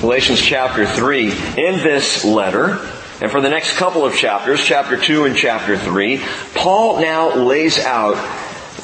[0.00, 1.30] Galatians chapter 3.
[1.56, 2.78] In this letter,
[3.22, 6.22] and for the next couple of chapters, chapter 2 and chapter 3,
[6.54, 8.16] Paul now lays out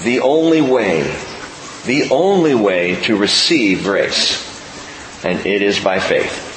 [0.04, 1.02] the only way,
[1.84, 4.48] the only way to receive grace.
[5.22, 6.48] And it is by faith.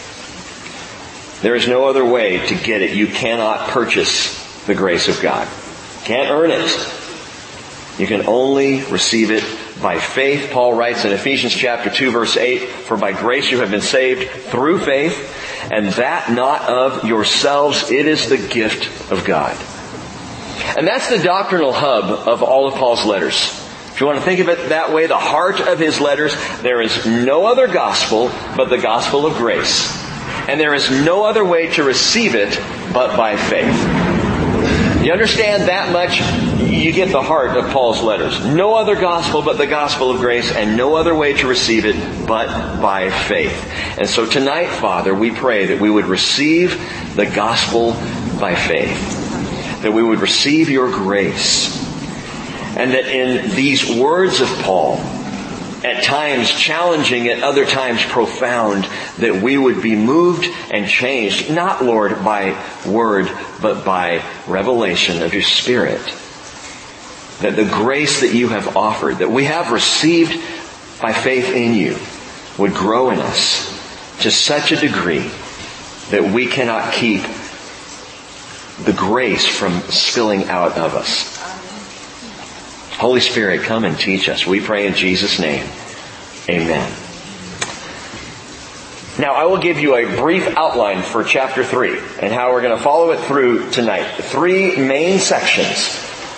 [1.41, 2.95] There is no other way to get it.
[2.95, 5.49] You cannot purchase the grace of God.
[6.05, 7.99] Can't earn it.
[7.99, 9.43] You can only receive it
[9.85, 10.49] by faith.
[10.49, 14.27] Paul writes in Ephesians chapter 2 verse 8, For by grace you have been saved
[14.49, 19.55] through faith, and that not of yourselves, it is the gift of God.
[20.75, 23.35] And that's the doctrinal hub of all of Paul's letters.
[23.93, 26.81] If you want to think of it that way, the heart of his letters, there
[26.81, 29.95] is no other gospel but the gospel of grace.
[30.49, 32.59] And there is no other way to receive it
[32.91, 33.77] but by faith.
[35.05, 36.21] You understand that much,
[36.75, 38.43] you get the heart of Paul's letters.
[38.45, 42.27] No other gospel but the gospel of grace and no other way to receive it
[42.27, 43.71] but by faith.
[43.97, 46.71] And so tonight, Father, we pray that we would receive
[47.15, 47.93] the gospel
[48.39, 49.81] by faith.
[49.83, 51.83] That we would receive your grace.
[52.77, 54.97] And that in these words of Paul,
[55.85, 58.85] at times challenging, at other times profound,
[59.19, 65.33] that we would be moved and changed, not, Lord, by word, but by revelation of
[65.33, 66.01] your Spirit.
[67.41, 70.33] That the grace that you have offered, that we have received
[71.01, 71.97] by faith in you,
[72.57, 73.69] would grow in us
[74.21, 75.29] to such a degree
[76.11, 77.21] that we cannot keep
[78.83, 81.35] the grace from spilling out of us.
[82.97, 84.47] Holy Spirit, come and teach us.
[84.47, 85.67] We pray in Jesus' name.
[86.49, 86.91] Amen.
[89.17, 92.77] Now, I will give you a brief outline for chapter 3 and how we're going
[92.77, 94.05] to follow it through tonight.
[94.05, 95.87] Three main sections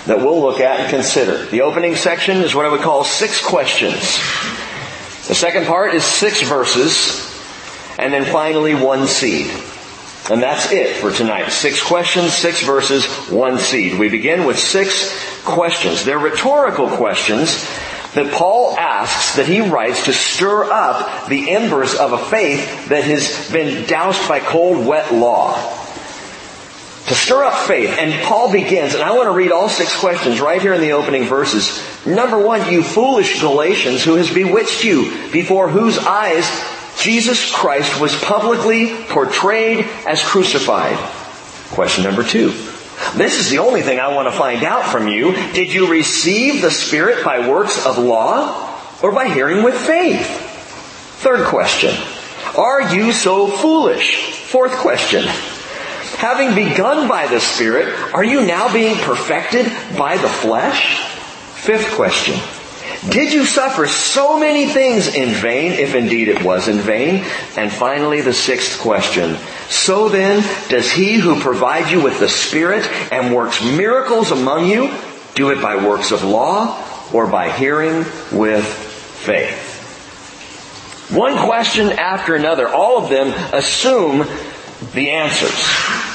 [0.08, 1.46] that we'll look at and consider.
[1.46, 4.00] The opening section is what I would call six questions.
[5.28, 7.26] The second part is six verses.
[8.00, 9.52] And then finally, one seed.
[10.30, 11.50] And that's it for tonight.
[11.50, 13.98] Six questions, six verses, one seed.
[13.98, 16.04] We begin with six questions.
[16.04, 17.66] They're rhetorical questions
[18.14, 23.04] that Paul asks, that he writes to stir up the embers of a faith that
[23.04, 25.56] has been doused by cold, wet law.
[27.08, 27.96] To stir up faith.
[27.98, 30.92] And Paul begins, and I want to read all six questions right here in the
[30.92, 31.82] opening verses.
[32.06, 36.46] Number one, you foolish Galatians who has bewitched you, before whose eyes
[37.00, 40.98] Jesus Christ was publicly portrayed as crucified.
[41.70, 42.50] Question number two.
[43.16, 45.32] This is the only thing I want to find out from you.
[45.54, 50.26] Did you receive the Spirit by works of law or by hearing with faith?
[51.22, 51.96] Third question.
[52.58, 54.32] Are you so foolish?
[54.32, 55.26] Fourth question.
[56.18, 61.00] Having begun by the Spirit, are you now being perfected by the flesh?
[61.62, 62.40] Fifth question.
[63.12, 67.24] Did you suffer so many things in vain, if indeed it was in vain?
[67.56, 69.38] And finally, the sixth question.
[69.70, 74.92] So then, does he who provides you with the Spirit and works miracles among you,
[75.36, 76.84] do it by works of law
[77.14, 79.76] or by hearing with faith?
[81.16, 84.28] One question after another, all of them assume
[84.94, 86.07] the answers.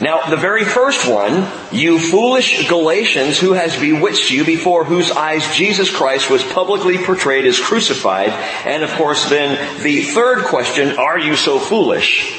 [0.00, 5.54] Now, the very first one, you foolish Galatians, who has bewitched you before whose eyes
[5.54, 8.30] Jesus Christ was publicly portrayed as crucified?
[8.64, 12.34] And of course then the third question, are you so foolish?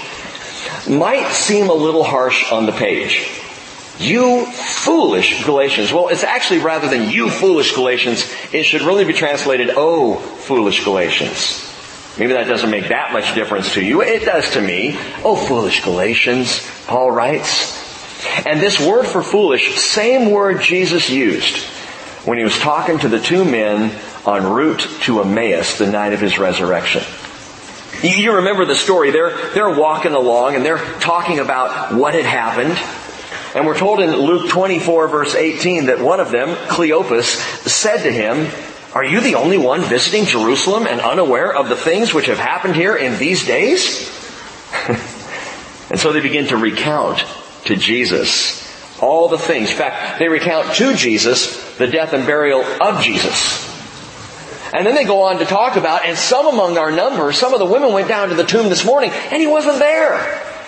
[0.90, 3.30] Might seem a little harsh on the page.
[4.00, 5.94] You foolish Galatians.
[5.94, 10.84] Well, it's actually rather than you foolish Galatians, it should really be translated, oh foolish
[10.84, 11.71] Galatians.
[12.18, 14.02] Maybe that doesn't make that much difference to you.
[14.02, 14.98] It does to me.
[15.24, 17.80] Oh, foolish Galatians, Paul writes.
[18.46, 21.58] And this word for foolish, same word Jesus used
[22.26, 26.20] when he was talking to the two men en route to Emmaus the night of
[26.20, 27.04] his resurrection.
[28.04, 29.12] You remember the story.
[29.12, 32.78] They're, they're walking along and they're talking about what had happened.
[33.56, 37.26] And we're told in Luke 24 verse 18 that one of them, Cleopas,
[37.68, 38.50] said to him,
[38.94, 42.76] are you the only one visiting Jerusalem and unaware of the things which have happened
[42.76, 44.10] here in these days?
[45.90, 47.24] and so they begin to recount
[47.66, 48.60] to Jesus
[49.02, 49.72] all the things.
[49.72, 53.70] In fact, they recount to Jesus the death and burial of Jesus.
[54.74, 57.60] And then they go on to talk about, and some among our number, some of
[57.60, 60.16] the women went down to the tomb this morning, and he wasn't there.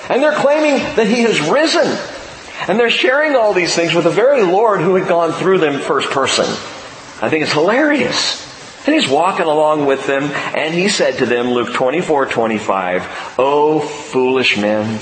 [0.09, 1.87] And they're claiming that he has risen.
[2.67, 5.79] And they're sharing all these things with the very Lord who had gone through them
[5.79, 6.45] first person.
[7.23, 8.43] I think it's hilarious.
[8.85, 13.79] And he's walking along with them, and he said to them, Luke 24, 25, Oh,
[13.79, 14.99] foolish men.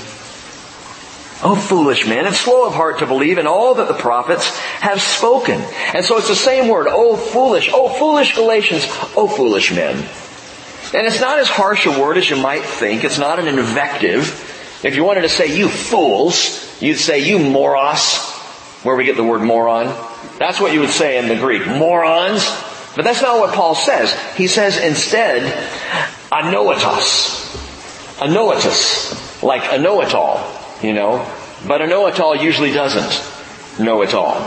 [1.42, 5.02] Oh, foolish men, and slow of heart to believe in all that the prophets have
[5.02, 5.60] spoken.
[5.94, 8.84] And so it's the same word, oh, foolish, oh, foolish Galatians,
[9.16, 9.96] oh, foolish men.
[10.94, 13.02] And it's not as harsh a word as you might think.
[13.02, 14.28] It's not an invective.
[14.84, 18.20] If you wanted to say you fools, you'd say you moros,
[18.84, 20.11] where we get the word moron.
[20.38, 21.66] That's what you would say in the Greek.
[21.66, 22.44] Morons.
[22.94, 24.14] But that's not what Paul says.
[24.36, 25.42] He says instead,
[26.30, 27.56] anoetos.
[28.18, 29.42] Anoetos.
[29.42, 30.44] Like a know-it-all,
[30.82, 31.26] you know.
[31.66, 34.40] But a know-it-all usually doesn't know it all.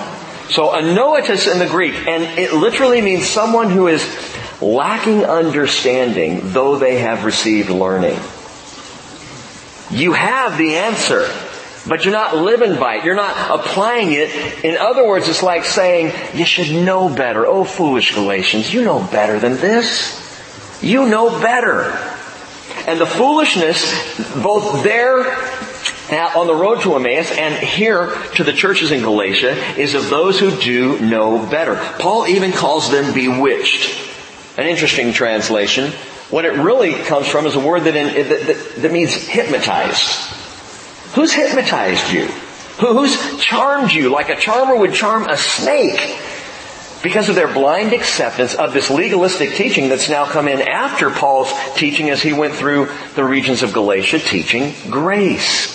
[0.49, 4.05] So anoetos in the Greek, and it literally means someone who is
[4.61, 8.19] lacking understanding, though they have received learning.
[9.89, 11.27] You have the answer,
[11.87, 13.05] but you're not living by it.
[13.05, 14.63] You're not applying it.
[14.63, 17.45] In other words, it's like saying, you should know better.
[17.45, 20.21] Oh, foolish Galatians, you know better than this.
[20.81, 21.83] You know better.
[22.87, 23.83] And the foolishness,
[24.41, 25.23] both there
[26.11, 30.39] on the road to Emmaus and here to the churches in Galatia, is of those
[30.39, 31.75] who do know better.
[31.99, 34.03] Paul even calls them bewitched.
[34.57, 35.91] An interesting translation.
[36.29, 40.44] What it really comes from is a word that, in, that, that, that means hypnotized.
[41.15, 42.25] Who's hypnotized you?
[42.79, 46.19] Who's charmed you like a charmer would charm a snake?
[47.01, 51.53] Because of their blind acceptance of this legalistic teaching that's now come in after Paul's
[51.75, 55.73] teaching as he went through the regions of Galatia teaching grace.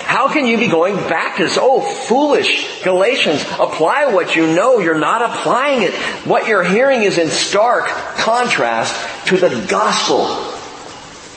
[0.00, 1.48] How can you be going back to?
[1.58, 4.78] Oh, foolish Galatians, apply what you know.
[4.78, 5.94] You're not applying it.
[6.26, 8.94] What you're hearing is in stark contrast
[9.28, 10.26] to the gospel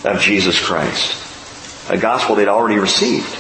[0.10, 1.31] of Jesus Christ.
[1.90, 3.38] A gospel they'd already received.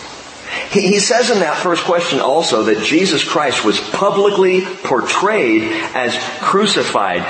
[0.71, 7.21] He, says in that first question also that Jesus Christ was publicly portrayed as crucified.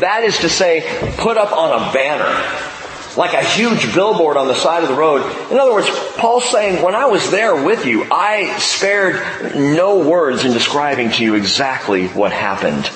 [0.00, 2.76] That is to say, put up on a banner
[3.16, 5.22] like a huge billboard on the side of the road.
[5.50, 10.44] In other words, Paul's saying, when I was there with you, I spared no words
[10.44, 12.88] in describing to you exactly what happened.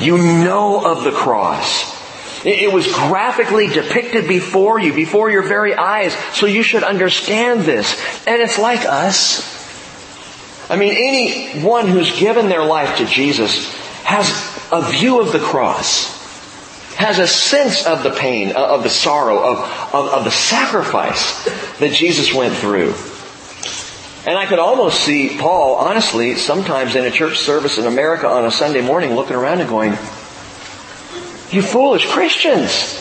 [0.00, 2.01] You know of the cross.
[2.44, 7.94] It was graphically depicted before you, before your very eyes, so you should understand this.
[8.26, 9.60] And it's like us.
[10.68, 13.72] I mean, anyone who's given their life to Jesus
[14.02, 14.28] has
[14.72, 16.20] a view of the cross
[16.94, 19.58] has a sense of the pain, uh, of the sorrow, of,
[19.94, 21.44] of, of the sacrifice
[21.78, 22.94] that Jesus went through.
[24.24, 28.44] And I could almost see Paul, honestly, sometimes in a church service in America on
[28.44, 29.96] a Sunday morning looking around and going,
[31.52, 32.98] you foolish Christians!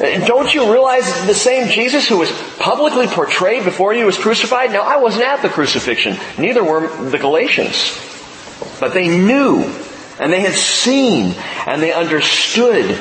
[0.00, 4.72] Don't you realize the same Jesus who was publicly portrayed before you was crucified?
[4.72, 6.16] Now, I wasn't at the crucifixion.
[6.38, 7.98] Neither were the Galatians.
[8.80, 9.64] But they knew
[10.18, 11.34] and they had seen
[11.66, 12.98] and they understood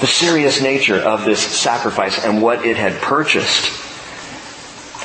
[0.00, 3.70] the serious nature of this sacrifice and what it had purchased.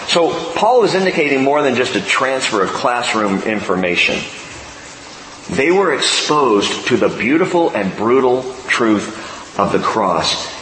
[0.09, 4.15] So Paul is indicating more than just a transfer of classroom information.
[5.49, 10.53] They were exposed to the beautiful and brutal truth of the cross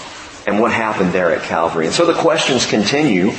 [0.45, 1.85] and what happened there at Calvary.
[1.85, 3.31] And so the questions continue.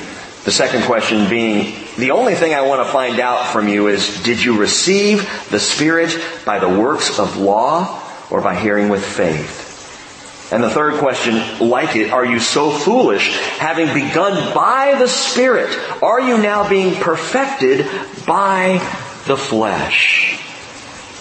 [0.44, 4.22] The second question being, the only thing I want to find out from you is,
[4.22, 10.50] did you receive the Spirit by the works of law or by hearing with faith?
[10.52, 15.76] And the third question, like it, are you so foolish, having begun by the Spirit,
[16.02, 17.86] are you now being perfected
[18.26, 18.78] by
[19.26, 20.43] the flesh?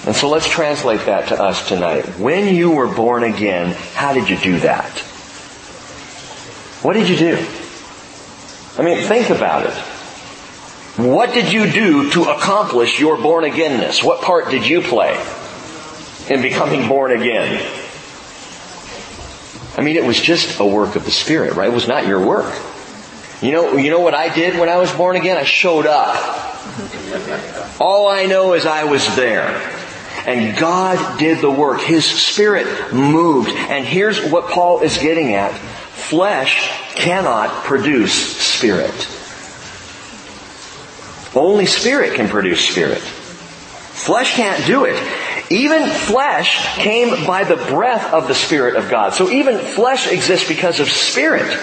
[0.05, 2.05] And so let's translate that to us tonight.
[2.19, 4.91] When you were born again, how did you do that?
[6.83, 7.47] What did you do?
[8.77, 9.73] I mean, think about it.
[10.97, 14.03] What did you do to accomplish your born againness?
[14.03, 15.17] What part did you play
[16.29, 17.65] in becoming born again?
[19.77, 21.69] I mean, it was just a work of the Spirit, right?
[21.69, 22.53] It was not your work.
[23.41, 25.37] You know, you know what I did when I was born again?
[25.37, 26.15] I showed up.
[27.79, 29.49] All I know is I was there.
[30.25, 31.81] And God did the work.
[31.81, 33.49] His Spirit moved.
[33.49, 35.51] And here's what Paul is getting at.
[35.51, 39.07] Flesh cannot produce Spirit.
[41.35, 42.99] Only Spirit can produce Spirit.
[42.99, 45.01] Flesh can't do it.
[45.49, 49.13] Even flesh came by the breath of the Spirit of God.
[49.13, 51.59] So even flesh exists because of Spirit.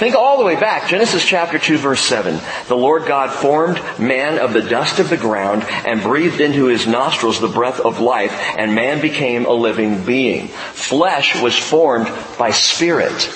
[0.00, 2.40] Think all the way back, Genesis chapter 2 verse 7.
[2.68, 6.86] The Lord God formed man of the dust of the ground and breathed into his
[6.86, 10.48] nostrils the breath of life and man became a living being.
[10.48, 13.30] Flesh was formed by spirit.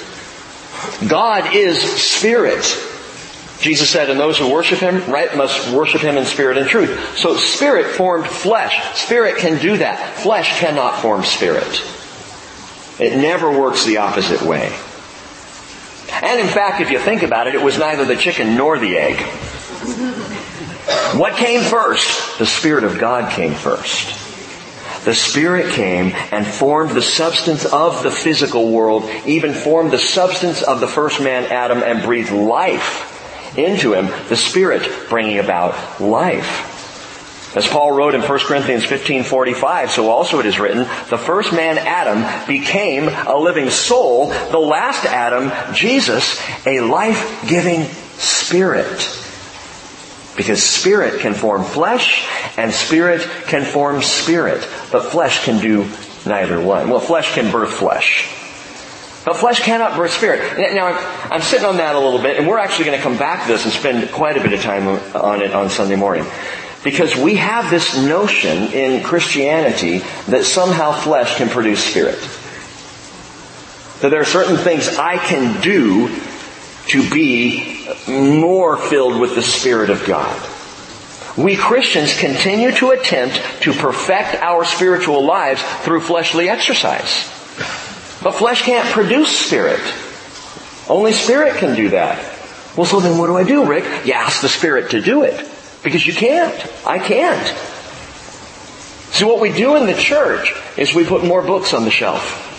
[1.06, 2.64] God is spirit.
[3.60, 7.18] Jesus said, and those who worship Him, right, must worship Him in spirit and truth.
[7.18, 8.82] So spirit formed flesh.
[8.98, 10.16] Spirit can do that.
[10.16, 11.84] Flesh cannot form spirit.
[12.98, 14.74] It never works the opposite way.
[16.22, 18.96] And in fact, if you think about it, it was neither the chicken nor the
[18.96, 19.20] egg.
[21.16, 22.38] What came first?
[22.38, 24.20] The Spirit of God came first.
[25.04, 30.62] the Spirit came and formed the substance of the physical world, even formed the substance
[30.62, 33.10] of the first man, Adam, and breathed life
[33.56, 36.73] into him, the Spirit bringing about life.
[37.54, 41.78] As Paul wrote in 1 Corinthians 15:45, so also it is written, the first man
[41.78, 47.84] Adam became a living soul, the last Adam, Jesus, a life-giving
[48.18, 49.20] spirit.
[50.36, 55.88] Because spirit can form flesh and spirit can form spirit, but flesh can do
[56.26, 56.90] neither one.
[56.90, 58.28] Well, flesh can birth flesh.
[59.24, 60.58] But flesh cannot birth spirit.
[60.74, 60.98] Now,
[61.30, 63.52] I'm, sitting on that a little bit, and we're actually going to come back to
[63.52, 66.26] this and spend quite a bit of time on it on Sunday morning.
[66.84, 72.20] Because we have this notion in Christianity that somehow flesh can produce spirit.
[74.02, 76.14] That there are certain things I can do
[76.88, 80.38] to be more filled with the Spirit of God.
[81.38, 87.30] We Christians continue to attempt to perfect our spiritual lives through fleshly exercise.
[88.22, 89.80] But flesh can't produce spirit.
[90.88, 92.18] Only spirit can do that.
[92.76, 94.06] Well, so then what do I do, Rick?
[94.06, 95.48] You ask the spirit to do it.
[95.84, 96.54] Because you can't.
[96.86, 97.46] I can't.
[99.14, 102.50] See, what we do in the church is we put more books on the shelf.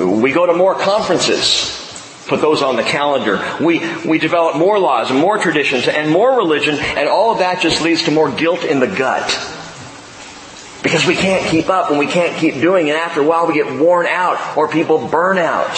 [0.00, 1.84] We go to more conferences.
[2.26, 3.40] Put those on the calendar.
[3.60, 7.60] We, we develop more laws and more traditions and more religion and all of that
[7.60, 9.28] just leads to more guilt in the gut.
[10.82, 12.96] Because we can't keep up and we can't keep doing it.
[12.96, 15.76] After a while we get worn out or people burn out.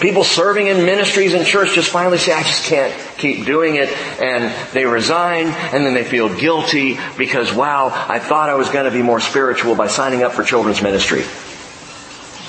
[0.00, 3.88] People serving in ministries and church just finally say, I just can't keep doing it.
[4.20, 8.84] And they resign and then they feel guilty because, wow, I thought I was going
[8.84, 11.24] to be more spiritual by signing up for children's ministry.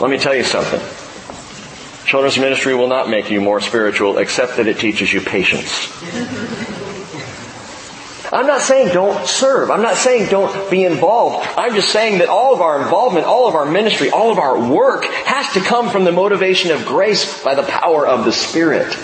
[0.01, 0.81] Let me tell you something.
[2.05, 5.87] Children's ministry will not make you more spiritual except that it teaches you patience.
[8.31, 9.71] I'm not saying don't serve.
[9.71, 11.47] I'm not saying don't be involved.
[11.57, 14.69] I'm just saying that all of our involvement, all of our ministry, all of our
[14.69, 18.97] work has to come from the motivation of grace by the power of the Spirit.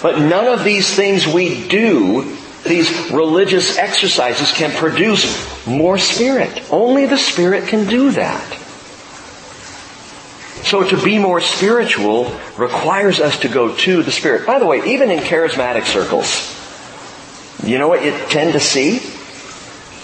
[0.00, 6.62] But none of these things we do, these religious exercises can produce more Spirit.
[6.70, 8.62] Only the Spirit can do that.
[10.62, 14.46] So to be more spiritual requires us to go to the Spirit.
[14.46, 16.55] By the way, even in charismatic circles,
[17.66, 19.00] you know what you tend to see?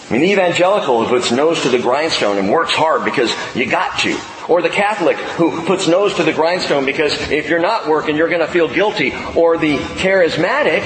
[0.08, 3.66] I mean, the evangelical who puts nose to the grindstone and works hard because you
[3.66, 4.18] got to.
[4.48, 8.28] Or the Catholic who puts nose to the grindstone because if you're not working, you're
[8.28, 9.12] going to feel guilty.
[9.36, 10.82] Or the charismatic,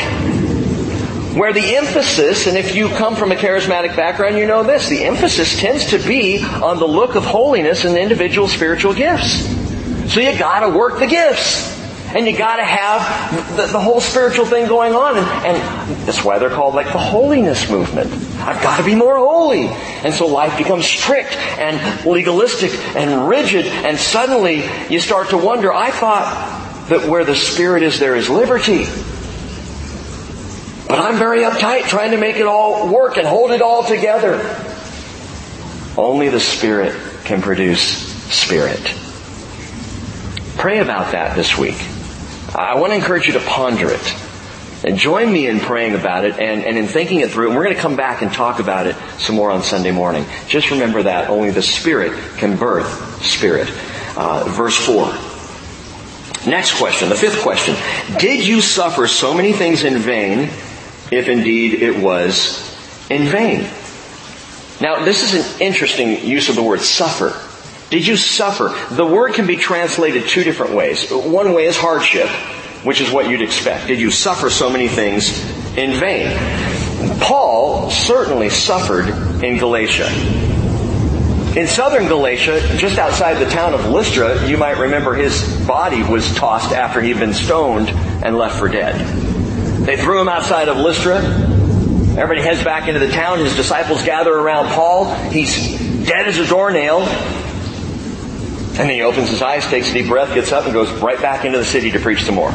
[1.36, 5.04] where the emphasis, and if you come from a charismatic background, you know this, the
[5.04, 9.44] emphasis tends to be on the look of holiness and individual spiritual gifts.
[10.12, 11.75] So you gotta work the gifts.
[12.14, 15.16] And you gotta have the, the, whole spiritual thing going on.
[15.16, 18.12] And, and that's why they're called like the holiness movement.
[18.40, 19.66] I've gotta be more holy.
[19.66, 23.66] And so life becomes strict and legalistic and rigid.
[23.66, 28.30] And suddenly you start to wonder, I thought that where the Spirit is, there is
[28.30, 28.84] liberty.
[30.88, 34.38] But I'm very uptight trying to make it all work and hold it all together.
[35.98, 36.94] Only the Spirit
[37.24, 38.94] can produce Spirit.
[40.56, 41.76] Pray about that this week.
[42.54, 44.14] I want to encourage you to ponder it.
[44.84, 47.48] And join me in praying about it and, and in thinking it through.
[47.48, 50.26] And we're going to come back and talk about it some more on Sunday morning.
[50.48, 53.68] Just remember that only the Spirit can birth Spirit.
[54.16, 55.06] Uh, verse 4.
[56.46, 57.74] Next question, the fifth question.
[58.18, 60.50] Did you suffer so many things in vain,
[61.10, 62.62] if indeed it was
[63.10, 63.68] in vain?
[64.80, 67.34] Now, this is an interesting use of the word suffer.
[67.90, 68.74] Did you suffer?
[68.94, 71.10] The word can be translated two different ways.
[71.10, 72.28] One way is hardship,
[72.82, 73.86] which is what you'd expect.
[73.86, 75.40] Did you suffer so many things
[75.76, 76.36] in vain?
[77.20, 79.08] Paul certainly suffered
[79.44, 80.08] in Galatia.
[81.56, 86.34] In southern Galatia, just outside the town of Lystra, you might remember his body was
[86.34, 88.94] tossed after he'd been stoned and left for dead.
[89.86, 91.18] They threw him outside of Lystra.
[91.18, 93.38] Everybody heads back into the town.
[93.38, 95.14] His disciples gather around Paul.
[95.30, 97.06] He's dead as a doornail.
[98.78, 101.20] And then he opens his eyes, takes a deep breath, gets up, and goes right
[101.20, 102.52] back into the city to preach some more.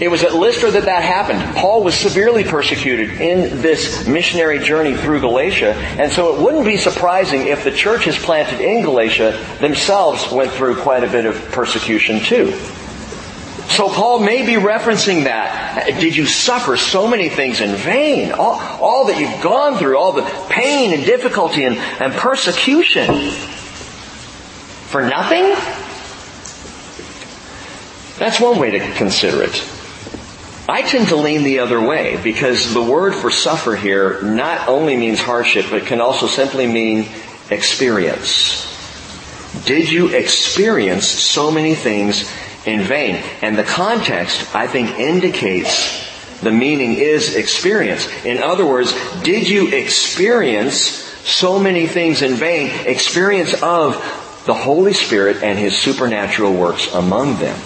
[0.00, 1.56] It was at Lystra that that happened.
[1.56, 6.78] Paul was severely persecuted in this missionary journey through Galatia, and so it wouldn't be
[6.78, 12.20] surprising if the churches planted in Galatia themselves went through quite a bit of persecution
[12.20, 12.58] too.
[13.68, 15.86] So Paul may be referencing that.
[16.00, 18.32] Did you suffer so many things in vain?
[18.32, 23.04] All, all that you've gone through, all the pain and difficulty and, and persecution.
[24.90, 25.44] For nothing?
[28.18, 29.64] That's one way to consider it.
[30.68, 34.96] I tend to lean the other way because the word for suffer here not only
[34.96, 37.08] means hardship, but can also simply mean
[37.50, 38.66] experience?
[39.64, 42.28] Did you experience so many things
[42.66, 43.22] in vain?
[43.42, 48.08] And the context, I think, indicates the meaning is experience.
[48.24, 48.92] In other words,
[49.22, 52.70] did you experience so many things in vain?
[52.86, 53.96] Experience of
[54.50, 57.56] the Holy Spirit and His supernatural works among them.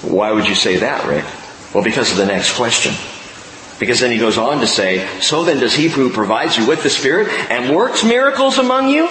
[0.00, 1.24] Why would you say that, Rick?
[1.74, 2.94] Well, because of the next question.
[3.80, 6.84] Because then he goes on to say, so then does he who provides you with
[6.84, 9.08] the Spirit and works miracles among you?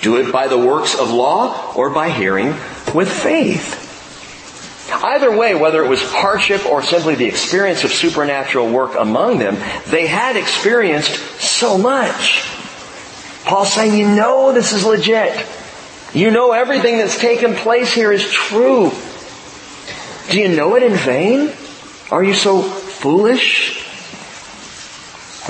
[0.00, 2.54] Do it by the works of law or by hearing
[2.94, 3.84] with faith.
[4.90, 9.58] Either way, whether it was hardship or simply the experience of supernatural work among them,
[9.88, 12.48] they had experienced so much.
[13.44, 15.46] Paul's saying, you know this is legit.
[16.14, 18.90] You know everything that's taken place here is true.
[20.30, 21.52] Do you know it in vain?
[22.10, 23.84] Are you so foolish?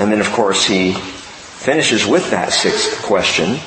[0.00, 3.58] And then of course he finishes with that sixth question.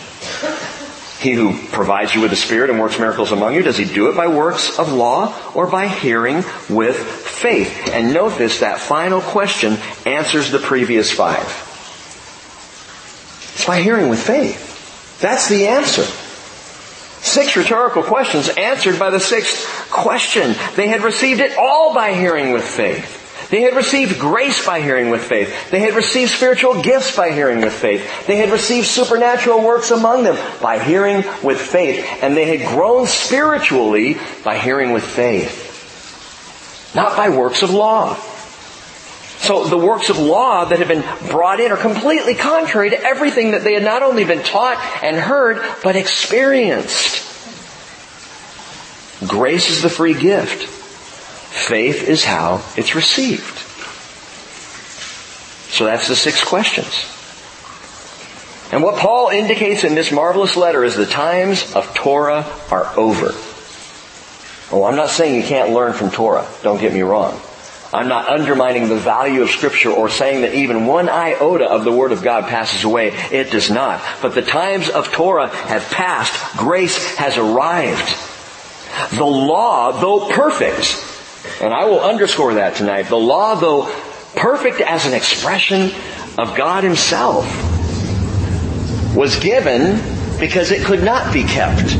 [1.20, 4.10] He who provides you with the Spirit and works miracles among you, does he do
[4.10, 7.90] it by works of law or by hearing with faith?
[7.94, 11.46] And note this, that final question answers the previous five.
[13.54, 15.20] It's by hearing with faith.
[15.22, 16.06] That's the answer.
[17.22, 20.56] Six rhetorical questions answered by the sixth question.
[20.76, 23.20] They had received it all by hearing with faith.
[23.52, 25.72] They had received grace by hearing with faith.
[25.72, 28.26] They had received spiritual gifts by hearing with faith.
[28.26, 32.06] They had received supernatural works among them by hearing with faith.
[32.24, 35.68] And they had grown spiritually by hearing with faith.
[36.96, 38.16] Not by works of law.
[39.42, 43.52] So the works of law that have been brought in are completely contrary to everything
[43.52, 47.28] that they had not only been taught and heard, but experienced.
[49.28, 50.68] Grace is the free gift.
[50.68, 53.58] Faith is how it's received.
[55.74, 57.08] So that's the six questions.
[58.72, 63.32] And what Paul indicates in this marvelous letter is the times of Torah are over.
[64.72, 66.48] Oh, I'm not saying you can't learn from Torah.
[66.62, 67.42] Don't get me wrong.
[67.94, 71.92] I'm not undermining the value of scripture or saying that even one iota of the
[71.92, 73.10] word of God passes away.
[73.32, 74.02] It does not.
[74.22, 76.58] But the times of Torah have passed.
[76.58, 78.16] Grace has arrived.
[79.18, 81.06] The law, though perfect,
[81.62, 83.04] and I will underscore that tonight.
[83.04, 83.94] The law, though
[84.36, 85.92] perfect as an expression
[86.38, 87.46] of God Himself,
[89.16, 90.00] was given
[90.40, 91.98] because it could not be kept.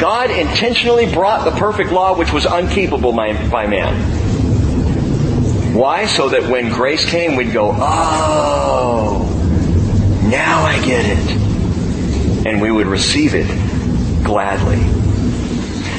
[0.00, 4.23] God intentionally brought the perfect law which was unkeepable by, man.
[5.74, 6.06] Why?
[6.06, 9.28] So that when grace came, we'd go, oh,
[10.30, 12.46] now I get it.
[12.46, 13.46] And we would receive it
[14.24, 14.76] gladly.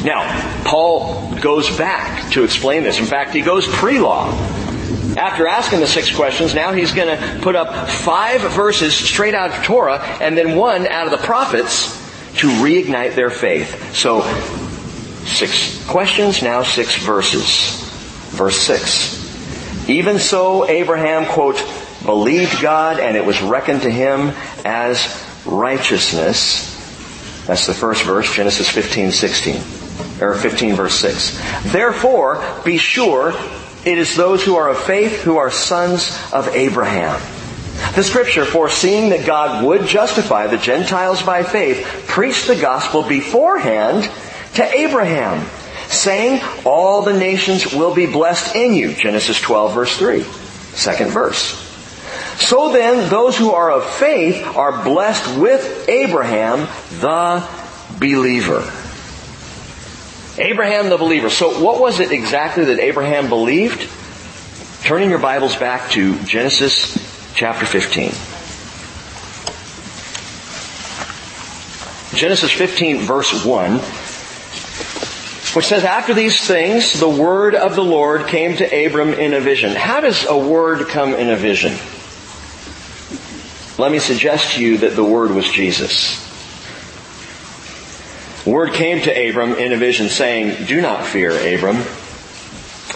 [0.05, 2.99] Now, Paul goes back to explain this.
[2.99, 4.29] In fact, he goes pre-law.
[5.17, 9.51] After asking the six questions, now he's going to put up five verses straight out
[9.51, 11.87] of Torah and then one out of the prophets
[12.39, 13.95] to reignite their faith.
[13.95, 14.21] So,
[15.25, 17.81] six questions, now six verses.
[18.31, 19.24] Verse six.
[19.87, 21.63] Even so, Abraham, quote,
[22.03, 26.73] believed God and it was reckoned to him as righteousness.
[27.45, 29.61] That's the first verse, Genesis 15, 16
[30.21, 31.71] or 15 verse 6.
[31.71, 33.33] Therefore, be sure
[33.85, 37.21] it is those who are of faith who are sons of Abraham.
[37.93, 44.09] The scripture, foreseeing that God would justify the Gentiles by faith, preached the gospel beforehand
[44.55, 45.45] to Abraham,
[45.89, 48.93] saying, all the nations will be blessed in you.
[48.93, 50.23] Genesis 12 verse 3.
[50.73, 51.61] Second verse.
[52.39, 56.67] So then, those who are of faith are blessed with Abraham,
[56.99, 57.47] the
[57.97, 58.69] believer.
[60.37, 61.29] Abraham the believer.
[61.29, 63.89] So what was it exactly that Abraham believed?
[64.83, 66.93] Turning your Bibles back to Genesis
[67.35, 68.11] chapter 15.
[72.15, 73.79] Genesis 15 verse 1,
[75.55, 79.39] which says, after these things, the word of the Lord came to Abram in a
[79.39, 79.73] vision.
[79.73, 81.71] How does a word come in a vision?
[83.77, 86.21] Let me suggest to you that the word was Jesus.
[88.45, 91.77] Word came to Abram in a vision saying, Do not fear, Abram.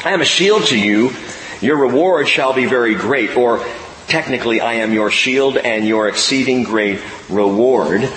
[0.04, 1.14] I am a shield to you.
[1.62, 3.38] Your reward shall be very great.
[3.38, 3.66] Or
[4.08, 8.10] technically, I am your shield and your exceeding great reward.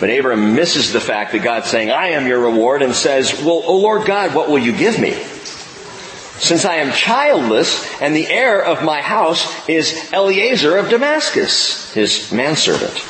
[0.00, 3.62] But Abram misses the fact that God's saying, I am your reward and says, well,
[3.64, 5.12] O Lord God, what will you give me?
[5.12, 12.30] Since I am childless and the heir of my house is Eliezer of Damascus, his
[12.30, 13.04] manservant.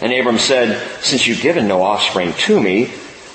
[0.00, 2.86] And Abram said, Since you've given no offspring to me,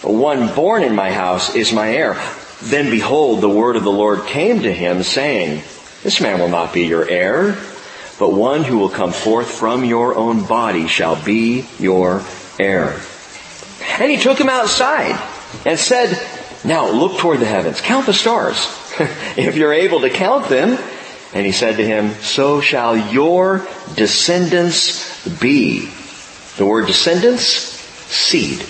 [0.02, 2.20] one born in my house is my heir.
[2.62, 5.62] Then behold, the word of the Lord came to him saying,
[6.02, 7.56] This man will not be your heir,
[8.18, 12.22] but one who will come forth from your own body shall be your
[12.60, 13.00] heir.
[14.00, 15.20] And he took him outside
[15.66, 16.20] and said,
[16.64, 18.58] now look toward the heavens, count the stars,
[19.38, 20.78] if you're able to count them.
[21.34, 25.92] And he said to him, so shall your descendants be.
[26.58, 28.66] The word descendants, seed.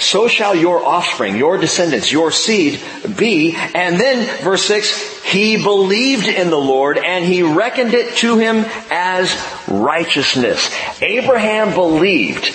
[0.00, 2.80] So shall your offspring, your descendants, your seed
[3.16, 3.54] be.
[3.54, 8.64] And then verse 6, he believed in the Lord and he reckoned it to him
[8.90, 9.36] as
[9.68, 10.74] righteousness.
[11.02, 12.50] Abraham believed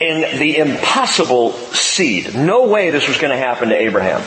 [0.00, 2.34] in the impossible seed.
[2.34, 4.20] No way this was going to happen to Abraham.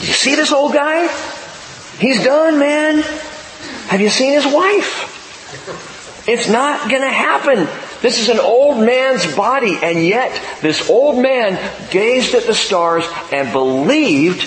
[0.00, 1.08] You see this old guy?
[1.98, 3.02] He's done, man.
[3.88, 6.26] Have you seen his wife?
[6.26, 7.68] It's not going to happen.
[8.02, 11.56] This is an old man's body, and yet this old man
[11.92, 14.42] gazed at the stars and believed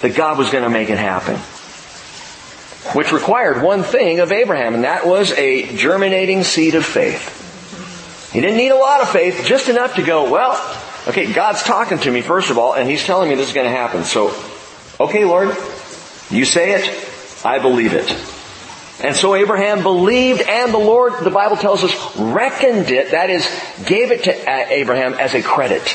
[0.00, 1.34] that God was going to make it happen.
[2.96, 8.30] Which required one thing of Abraham, and that was a germinating seed of faith.
[8.32, 10.52] He didn't need a lot of faith, just enough to go, well,
[11.08, 13.66] okay, God's talking to me first of all, and He's telling me this is going
[13.66, 14.04] to happen.
[14.04, 14.36] So,
[15.00, 15.48] okay, Lord,
[16.30, 18.33] you say it, I believe it.
[19.04, 23.46] And so Abraham believed and the Lord, the Bible tells us, reckoned it, that is,
[23.84, 25.86] gave it to uh, Abraham as a credit.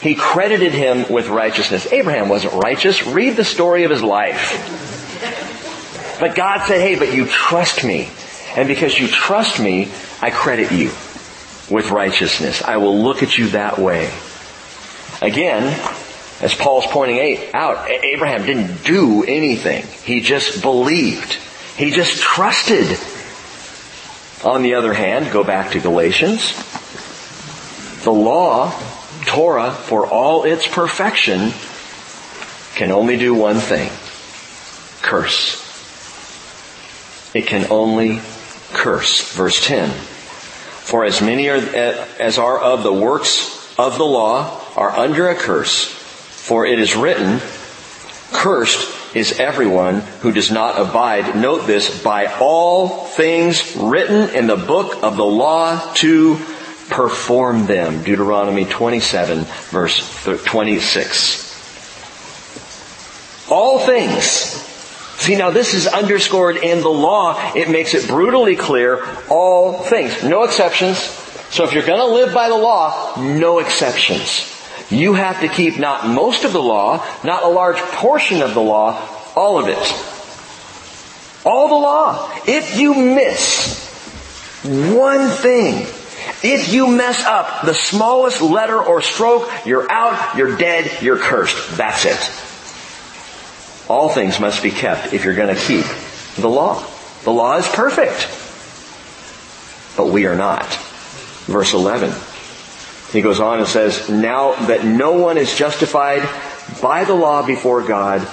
[0.00, 1.92] He credited him with righteousness.
[1.92, 3.04] Abraham wasn't righteous.
[3.04, 4.52] Read the story of his life.
[6.20, 8.08] But God said, hey, but you trust me.
[8.54, 10.92] And because you trust me, I credit you
[11.68, 12.62] with righteousness.
[12.62, 14.08] I will look at you that way.
[15.20, 15.64] Again,
[16.40, 19.84] as Paul's pointing out, Abraham didn't do anything.
[20.04, 21.38] He just believed.
[21.82, 22.96] He just trusted.
[24.44, 26.52] On the other hand, go back to Galatians.
[28.04, 28.70] The law,
[29.26, 31.52] Torah, for all its perfection,
[32.76, 33.90] can only do one thing.
[35.02, 35.58] Curse.
[37.34, 38.20] It can only
[38.74, 39.34] curse.
[39.34, 39.90] Verse 10.
[39.90, 45.34] For as many are, as are of the works of the law are under a
[45.34, 45.86] curse.
[45.86, 47.40] For it is written,
[48.30, 54.56] cursed is everyone who does not abide, note this, by all things written in the
[54.56, 56.36] book of the law to
[56.88, 58.02] perform them.
[58.02, 61.50] Deuteronomy 27 verse 26.
[63.50, 64.70] All things
[65.22, 67.54] See, now this is underscored in the law.
[67.54, 70.24] It makes it brutally clear all things.
[70.24, 70.98] No exceptions.
[70.98, 74.48] So if you're going to live by the law, no exceptions.
[74.90, 78.60] You have to keep not most of the law, not a large portion of the
[78.60, 79.00] law,
[79.34, 79.78] all of it.
[81.44, 82.30] All the law.
[82.46, 83.90] If you miss
[84.64, 85.86] one thing,
[86.42, 91.76] if you mess up the smallest letter or stroke, you're out, you're dead, you're cursed.
[91.76, 93.90] That's it.
[93.90, 95.84] All things must be kept if you're going to keep
[96.36, 96.84] the law.
[97.24, 98.28] The law is perfect.
[99.96, 100.66] But we are not.
[101.46, 102.10] Verse 11.
[103.12, 106.26] He goes on and says, now that no one is justified
[106.80, 108.26] by the law before God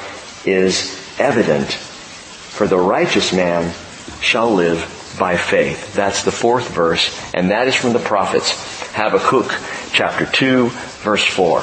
[0.46, 3.74] is evident, for the righteous man
[4.22, 5.94] shall live by faith.
[5.94, 8.54] That's the fourth verse, and that is from the prophets.
[8.94, 9.52] Habakkuk
[9.92, 11.60] chapter 2, verse 4.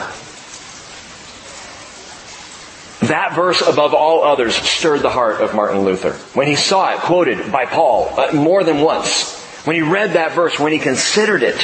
[3.09, 6.13] That verse above all others stirred the heart of Martin Luther.
[6.35, 10.33] When he saw it quoted by Paul uh, more than once, when he read that
[10.33, 11.57] verse, when he considered it,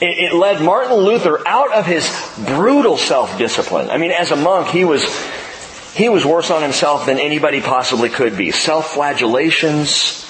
[0.00, 2.06] it, it led Martin Luther out of his
[2.44, 3.90] brutal self-discipline.
[3.90, 5.04] I mean, as a monk, he was,
[5.94, 8.50] he was worse on himself than anybody possibly could be.
[8.50, 10.24] Self-flagellations,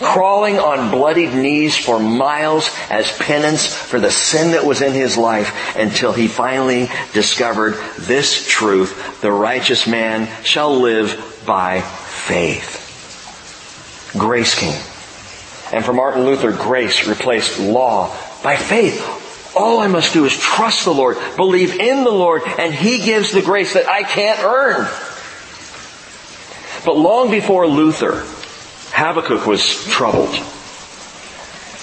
[0.00, 5.16] crawling on bloodied knees for miles as penance for the sin that was in his
[5.16, 9.20] life until he finally discovered this truth.
[9.20, 12.80] The righteous man shall live by faith.
[14.18, 14.82] Grace came.
[15.72, 19.20] And for Martin Luther, grace replaced law by faith.
[19.54, 23.32] All I must do is trust the Lord, believe in the Lord, and He gives
[23.32, 24.88] the grace that I can't earn.
[26.84, 28.24] But long before Luther,
[28.94, 30.34] Habakkuk was troubled.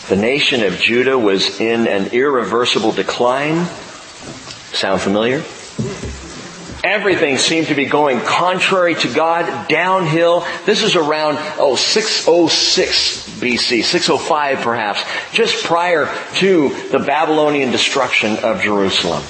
[0.09, 3.65] The nation of Judah was in an irreversible decline.
[4.73, 5.43] Sound familiar?
[6.83, 10.45] Everything seemed to be going contrary to God, downhill.
[10.65, 18.61] This is around, oh, 606 BC, 605 perhaps, just prior to the Babylonian destruction of
[18.61, 19.23] Jerusalem.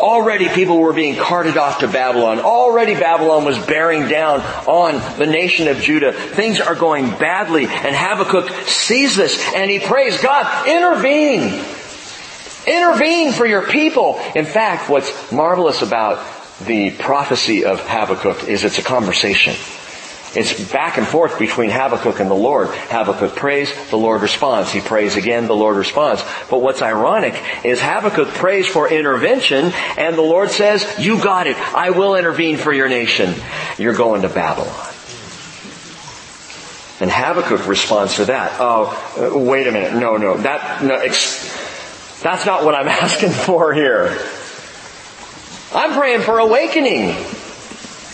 [0.00, 2.40] Already people were being carted off to Babylon.
[2.40, 6.12] Already Babylon was bearing down on the nation of Judah.
[6.12, 11.62] Things are going badly and Habakkuk sees this and he prays, God, intervene!
[12.66, 14.18] Intervene for your people!
[14.34, 19.54] In fact, what's marvelous about the prophecy of Habakkuk is it's a conversation.
[20.34, 22.68] It's back and forth between Habakkuk and the Lord.
[22.68, 24.72] Habakkuk prays, the Lord responds.
[24.72, 26.24] He prays again, the Lord responds.
[26.48, 31.56] But what's ironic is Habakkuk prays for intervention and the Lord says, you got it.
[31.74, 33.34] I will intervene for your nation.
[33.76, 34.88] You're going to Babylon.
[37.00, 38.56] And Habakkuk responds to that.
[38.58, 38.86] Oh,
[39.18, 39.94] uh, wait a minute.
[39.94, 40.38] No, no.
[40.38, 44.16] That, no, ex- that's not what I'm asking for here.
[45.74, 47.16] I'm praying for awakening.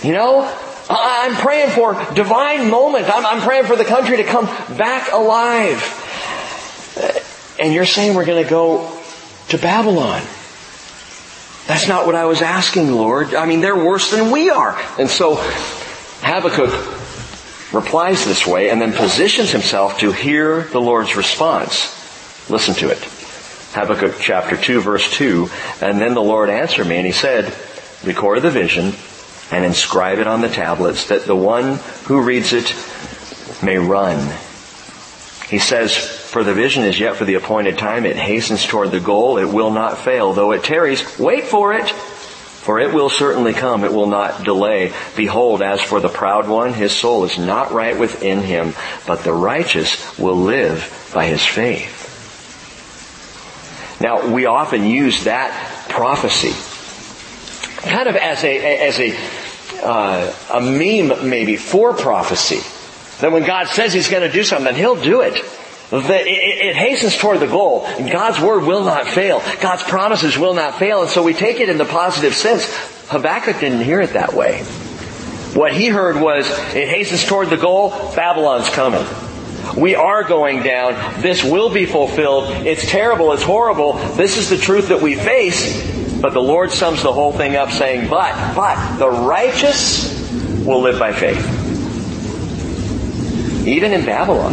[0.02, 0.56] You know,
[0.88, 3.06] I'm praying for divine moment.
[3.12, 5.82] I'm, I'm praying for the country to come back alive.
[6.96, 7.18] Uh,
[7.62, 8.98] and you're saying we're going to go
[9.48, 10.22] to Babylon.
[11.66, 13.34] That's not what I was asking, Lord.
[13.34, 14.80] I mean, they're worse than we are.
[14.98, 15.34] And so
[16.22, 16.70] Habakkuk
[17.74, 21.94] replies this way and then positions himself to hear the Lord's response.
[22.48, 23.17] Listen to it.
[23.78, 25.48] Habakkuk chapter 2 verse 2.
[25.80, 27.54] And then the Lord answered me and he said,
[28.04, 28.92] record the vision
[29.50, 32.74] and inscribe it on the tablets that the one who reads it
[33.62, 34.18] may run.
[35.48, 38.04] He says, for the vision is yet for the appointed time.
[38.04, 39.38] It hastens toward the goal.
[39.38, 40.34] It will not fail.
[40.34, 41.88] Though it tarries, wait for it.
[41.88, 43.82] For it will certainly come.
[43.82, 44.92] It will not delay.
[45.16, 48.74] Behold, as for the proud one, his soul is not right within him,
[49.06, 51.97] but the righteous will live by his faith.
[54.00, 56.52] Now, we often use that prophecy
[57.82, 59.16] kind of as a, as a,
[59.84, 62.60] uh, a meme maybe for prophecy.
[63.20, 65.34] That when God says He's going to do something, He'll do it.
[65.90, 67.80] That it, hastens toward the goal.
[67.98, 69.42] God's word will not fail.
[69.60, 71.02] God's promises will not fail.
[71.02, 72.66] And so we take it in the positive sense.
[73.08, 74.62] Habakkuk didn't hear it that way.
[75.54, 79.06] What he heard was, it hastens toward the goal, Babylon's coming.
[79.78, 81.22] We are going down.
[81.22, 82.66] This will be fulfilled.
[82.66, 83.32] It's terrible.
[83.32, 83.92] It's horrible.
[84.14, 85.96] This is the truth that we face.
[86.20, 90.18] But the Lord sums the whole thing up saying, but, but, the righteous
[90.64, 91.38] will live by faith.
[93.68, 94.52] Even in Babylon.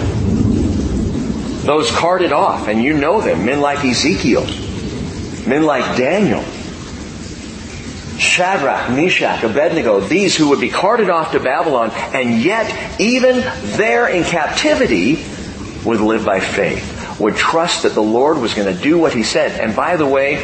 [1.63, 4.45] Those carted off, and you know them, men like Ezekiel,
[5.47, 6.43] men like Daniel,
[8.17, 13.41] Shadrach, Meshach, Abednego, these who would be carted off to Babylon, and yet, even
[13.77, 15.25] there in captivity,
[15.83, 19.23] would live by faith, would trust that the Lord was going to do what He
[19.23, 19.59] said.
[19.59, 20.35] And by the way,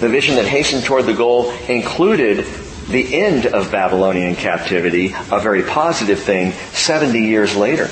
[0.00, 2.46] the vision that hastened toward the goal included
[2.88, 7.90] the end of Babylonian captivity, a very positive thing, 70 years later.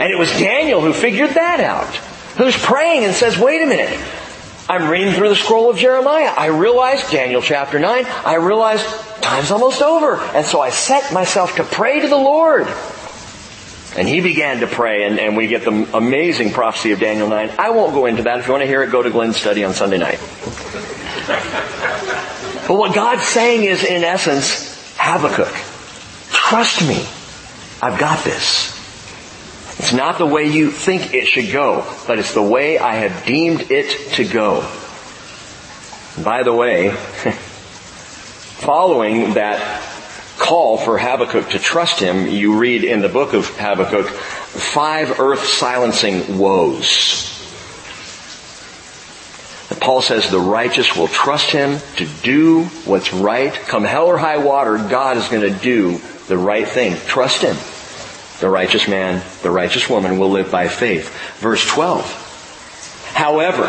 [0.00, 1.92] And it was Daniel who figured that out.
[2.36, 3.98] Who's praying and says, wait a minute.
[4.68, 6.32] I'm reading through the scroll of Jeremiah.
[6.36, 8.84] I realized, Daniel chapter 9, I realized
[9.22, 10.16] time's almost over.
[10.16, 12.68] And so I set myself to pray to the Lord.
[13.96, 17.52] And he began to pray, and, and we get the amazing prophecy of Daniel 9.
[17.58, 18.40] I won't go into that.
[18.40, 20.20] If you want to hear it, go to Glenn's study on Sunday night.
[22.68, 25.52] but what God's saying is, in essence, Habakkuk,
[26.30, 27.06] trust me.
[27.80, 28.77] I've got this.
[29.78, 33.24] It's not the way you think it should go, but it's the way I have
[33.24, 34.62] deemed it to go.
[36.24, 36.90] by the way,
[38.58, 39.82] following that
[40.36, 45.44] call for Habakkuk to trust him, you read in the book of Habakkuk five earth
[45.44, 47.36] silencing woes.
[49.80, 53.52] Paul says the righteous will trust him to do what's right.
[53.52, 56.96] Come hell or high water, God is going to do the right thing.
[57.06, 57.56] Trust him.
[58.40, 61.12] The righteous man, the righteous woman will live by faith.
[61.38, 63.12] Verse 12.
[63.14, 63.66] However,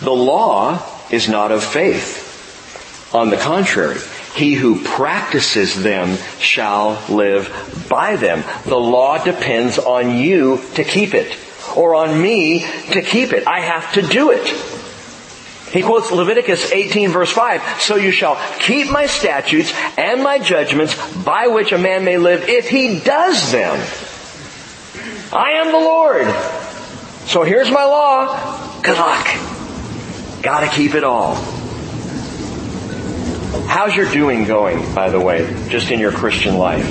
[0.00, 3.14] the law is not of faith.
[3.14, 4.00] On the contrary,
[4.34, 8.42] he who practices them shall live by them.
[8.64, 11.38] The law depends on you to keep it.
[11.76, 12.60] Or on me
[12.92, 13.46] to keep it.
[13.46, 14.73] I have to do it.
[15.74, 20.94] He quotes Leviticus 18 verse 5, So you shall keep my statutes and my judgments
[21.24, 23.74] by which a man may live if he does them.
[25.32, 26.28] I am the Lord.
[27.26, 28.82] So here's my law.
[28.82, 29.26] Good luck.
[30.44, 31.34] Gotta keep it all.
[33.66, 36.86] How's your doing going, by the way, just in your Christian life?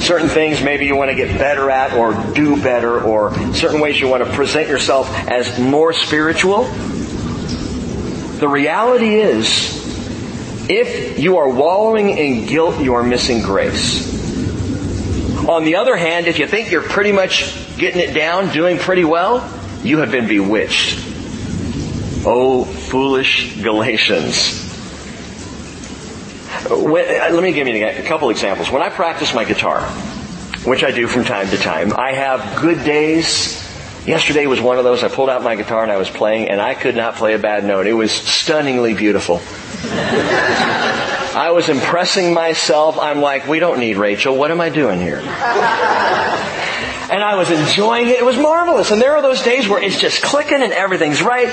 [0.00, 4.00] Certain things maybe you want to get better at or do better or certain ways
[4.00, 6.70] you want to present yourself as more spiritual.
[8.38, 14.06] The reality is, if you are wallowing in guilt, you are missing grace.
[15.48, 19.04] On the other hand, if you think you're pretty much getting it down, doing pretty
[19.04, 19.42] well,
[19.82, 21.04] you have been bewitched.
[22.24, 24.66] Oh, foolish Galatians.
[26.68, 28.70] When, uh, let me give you a couple examples.
[28.70, 29.82] When I practice my guitar,
[30.64, 33.67] which I do from time to time, I have good days.
[34.08, 35.04] Yesterday was one of those.
[35.04, 37.38] I pulled out my guitar and I was playing, and I could not play a
[37.38, 37.86] bad note.
[37.86, 39.42] It was stunningly beautiful.
[39.84, 42.98] I was impressing myself.
[42.98, 44.34] I'm like, we don't need Rachel.
[44.34, 45.18] What am I doing here?
[45.18, 45.26] and
[47.22, 48.14] I was enjoying it.
[48.14, 48.90] It was marvelous.
[48.90, 51.48] And there are those days where it's just clicking and everything's right.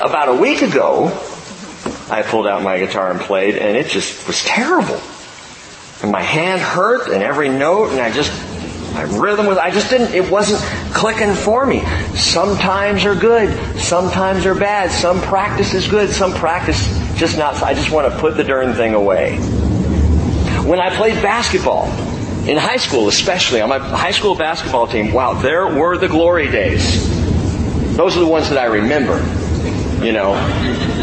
[0.00, 1.06] About a week ago,
[2.08, 5.00] I pulled out my guitar and played, and it just was terrible.
[6.02, 8.30] And my hand hurt, and every note, and I just,
[8.92, 10.60] my rhythm was, I just didn't, it wasn't
[10.92, 11.84] clicking for me.
[12.16, 14.90] Sometimes are good, sometimes are bad.
[14.90, 18.72] Some practice is good, some practice just not, I just want to put the darn
[18.72, 19.36] thing away.
[20.64, 21.86] When I played basketball,
[22.48, 26.50] in high school especially, on my high school basketball team, wow, there were the glory
[26.50, 27.06] days.
[27.96, 29.18] Those are the ones that I remember.
[30.02, 30.34] You know,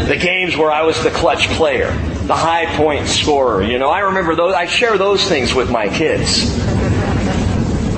[0.08, 1.92] the games where I was the clutch player,
[2.24, 3.62] the high point scorer.
[3.62, 6.50] You know, I remember those, I share those things with my kids.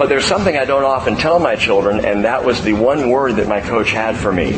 [0.00, 3.36] But there's something I don't often tell my children, and that was the one word
[3.36, 4.54] that my coach had for me.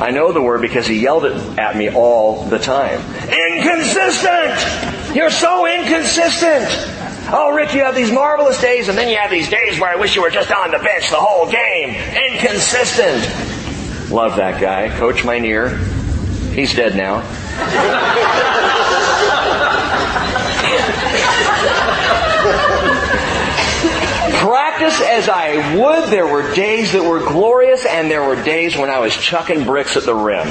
[0.00, 3.00] I know the word because he yelled it at me all the time.
[3.28, 5.14] Inconsistent!
[5.14, 6.66] You're so inconsistent!
[7.32, 9.94] Oh, Rick, you have these marvelous days, and then you have these days where I
[10.00, 11.90] wish you were just on the bench the whole game.
[12.32, 14.10] Inconsistent.
[14.10, 14.88] Love that guy.
[14.98, 15.78] Coach Minear.
[16.52, 17.20] He's dead now.
[24.44, 28.90] Practice as I would, there were days that were glorious and there were days when
[28.90, 30.46] I was chucking bricks at the rim.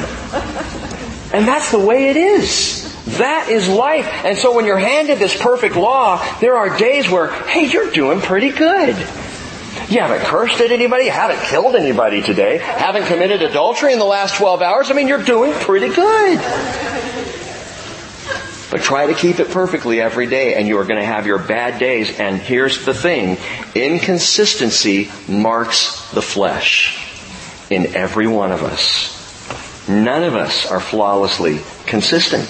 [1.32, 2.92] And that's the way it is.
[3.20, 4.08] That is life.
[4.26, 8.20] And so when you're handed this perfect law, there are days where, hey, you're doing
[8.20, 8.98] pretty good.
[9.90, 14.38] You haven't cursed at anybody, haven't killed anybody today, haven't committed adultery in the last
[14.38, 14.90] 12 hours.
[14.90, 16.40] I mean, you're doing pretty good.
[18.74, 21.38] But try to keep it perfectly every day and you are going to have your
[21.38, 22.20] bad days.
[22.20, 23.38] And here's the thing.
[23.76, 26.98] Inconsistency marks the flesh
[27.70, 29.88] in every one of us.
[29.88, 32.50] None of us are flawlessly consistent.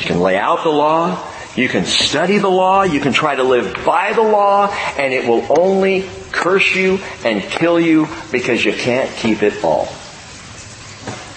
[0.00, 1.22] You can lay out the law,
[1.54, 5.28] you can study the law, you can try to live by the law, and it
[5.28, 9.86] will only curse you and kill you because you can't keep it all.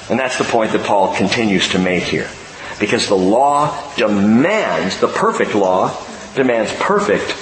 [0.10, 2.30] And that's the point that Paul continues to make here.
[2.80, 5.96] Because the law demands, the perfect law
[6.36, 7.36] demands perfect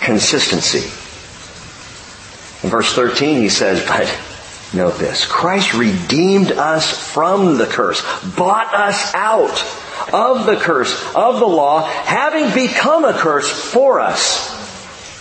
[0.00, 0.86] consistency.
[2.62, 4.08] In verse 13 he says, but
[4.72, 8.02] note this, Christ redeemed us from the curse,
[8.36, 9.62] bought us out
[10.12, 14.54] of the curse of the law, having become a curse for us.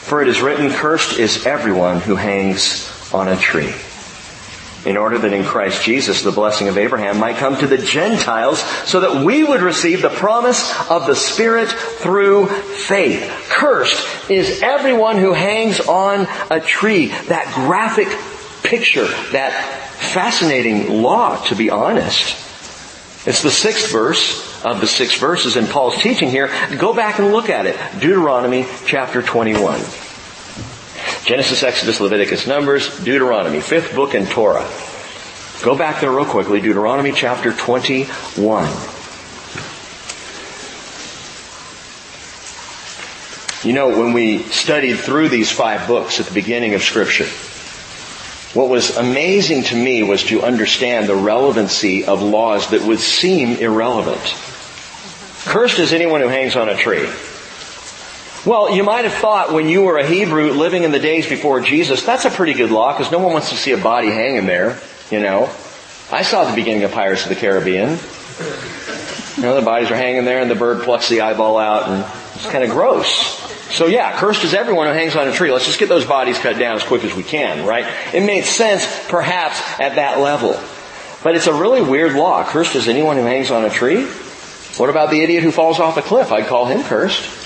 [0.08, 3.74] For it is written, cursed is everyone who hangs on a tree.
[4.86, 8.62] In order that in Christ Jesus the blessing of Abraham might come to the Gentiles
[8.86, 13.30] so that we would receive the promise of the Spirit through faith.
[13.50, 17.08] Cursed is everyone who hangs on a tree.
[17.08, 18.08] That graphic
[18.64, 19.52] picture, that
[20.14, 22.36] fascinating law, to be honest.
[23.28, 27.32] It's the sixth verse of the six verses in Paul's teaching here, go back and
[27.32, 27.78] look at it.
[28.00, 29.82] Deuteronomy chapter 21.
[31.28, 34.66] Genesis, Exodus, Leviticus, Numbers, Deuteronomy, fifth book in Torah.
[35.62, 38.08] Go back there real quickly, Deuteronomy chapter 21.
[43.66, 47.28] You know, when we studied through these five books at the beginning of Scripture,
[48.58, 53.58] what was amazing to me was to understand the relevancy of laws that would seem
[53.58, 54.24] irrelevant.
[55.44, 57.10] Cursed is anyone who hangs on a tree.
[58.48, 61.60] Well, you might have thought when you were a Hebrew living in the days before
[61.60, 64.46] Jesus, that's a pretty good law because no one wants to see a body hanging
[64.46, 64.80] there,
[65.12, 65.54] you know.
[66.14, 68.00] I saw the beginning of Pirates of the Caribbean.
[69.36, 72.06] You know, the bodies are hanging there and the bird plucks the eyeball out and
[72.36, 73.10] it's kind of gross.
[73.76, 75.52] So yeah, cursed is everyone who hangs on a tree.
[75.52, 77.86] Let's just get those bodies cut down as quick as we can, right?
[78.14, 80.58] It made sense perhaps at that level.
[81.22, 82.46] But it's a really weird law.
[82.46, 84.06] Cursed is anyone who hangs on a tree.
[84.78, 86.32] What about the idiot who falls off a cliff?
[86.32, 87.37] I'd call him cursed.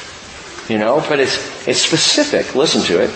[0.69, 2.55] You know, but it's, it's specific.
[2.55, 3.09] Listen to it.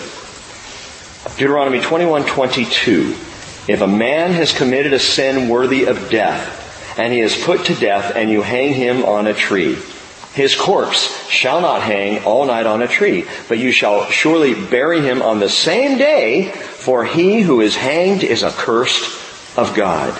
[1.36, 3.68] Deuteronomy 21:22.
[3.68, 7.74] If a man has committed a sin worthy of death, and he is put to
[7.74, 9.76] death, and you hang him on a tree,
[10.34, 15.00] his corpse shall not hang all night on a tree, but you shall surely bury
[15.00, 20.14] him on the same day, for he who is hanged is accursed of God.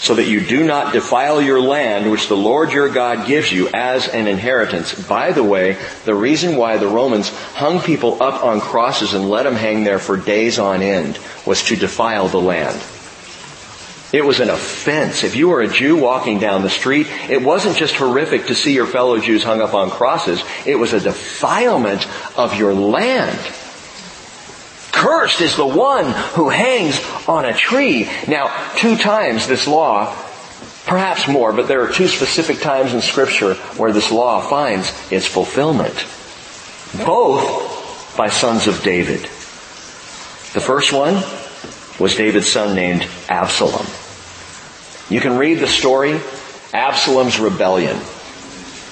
[0.00, 3.68] So that you do not defile your land which the Lord your God gives you
[3.74, 4.94] as an inheritance.
[4.94, 9.42] By the way, the reason why the Romans hung people up on crosses and let
[9.42, 12.80] them hang there for days on end was to defile the land.
[14.10, 15.22] It was an offense.
[15.22, 18.72] If you were a Jew walking down the street, it wasn't just horrific to see
[18.72, 20.42] your fellow Jews hung up on crosses.
[20.64, 22.06] It was a defilement
[22.38, 23.38] of your land.
[24.98, 28.08] Cursed is the one who hangs on a tree.
[28.26, 30.14] Now, two times this law
[30.88, 35.26] Perhaps more, but there are two specific times in scripture where this law finds its
[35.26, 35.94] fulfillment.
[37.04, 39.20] Both by sons of David.
[39.20, 41.22] The first one
[42.00, 43.86] was David's son named Absalom.
[45.10, 46.18] You can read the story,
[46.72, 47.98] Absalom's rebellion.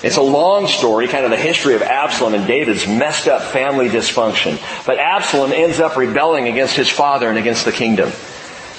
[0.06, 3.88] It's a long story, kind of the history of Absalom and David's messed up family
[3.88, 4.56] dysfunction.
[4.86, 8.12] But Absalom ends up rebelling against his father and against the kingdom.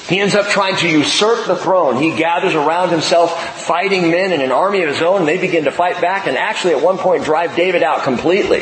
[0.07, 2.01] He ends up trying to usurp the throne.
[2.01, 5.65] He gathers around himself fighting men and an army of his own and they begin
[5.65, 8.61] to fight back and actually at one point drive David out completely.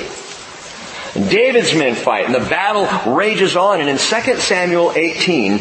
[1.13, 5.59] David's men fight and the battle rages on and in 2 Samuel 18,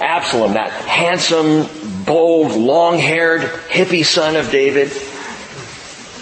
[0.00, 1.68] Absalom, that handsome,
[2.04, 4.92] bold, long-haired, hippie son of David,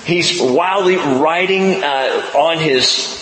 [0.05, 3.19] he's wildly riding uh, on his,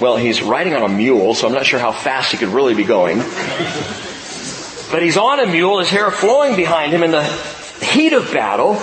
[0.00, 2.74] well, he's riding on a mule, so I'm not sure how fast he could really
[2.74, 3.18] be going.
[4.90, 8.74] But he's on a mule, his hair flowing behind him in the heat of battle,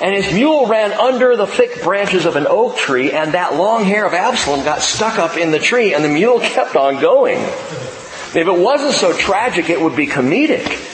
[0.00, 3.84] and his mule ran under the thick branches of an oak tree, and that long
[3.84, 7.38] hair of Absalom got stuck up in the tree, and the mule kept on going.
[7.38, 10.88] If it wasn't so tragic, it would be comedic.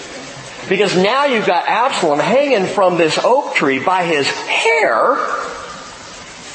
[0.69, 5.17] Because now you've got Absalom hanging from this oak tree by his hair.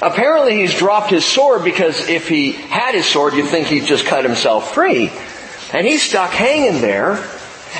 [0.03, 4.05] Apparently he's dropped his sword because if he had his sword, you'd think he'd just
[4.05, 5.09] cut himself free.
[5.71, 7.25] And he's stuck hanging there.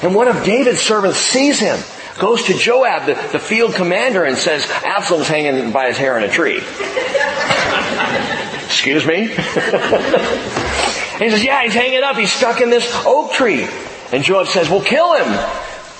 [0.01, 1.77] And one of David's servants sees him,
[2.19, 6.23] goes to Joab, the, the field commander, and says, Absalom's hanging by his hair in
[6.23, 6.57] a tree.
[8.65, 9.27] Excuse me?
[9.27, 12.15] he says, yeah, he's hanging up.
[12.15, 13.67] He's stuck in this oak tree.
[14.13, 15.27] And Joab says, well, kill him.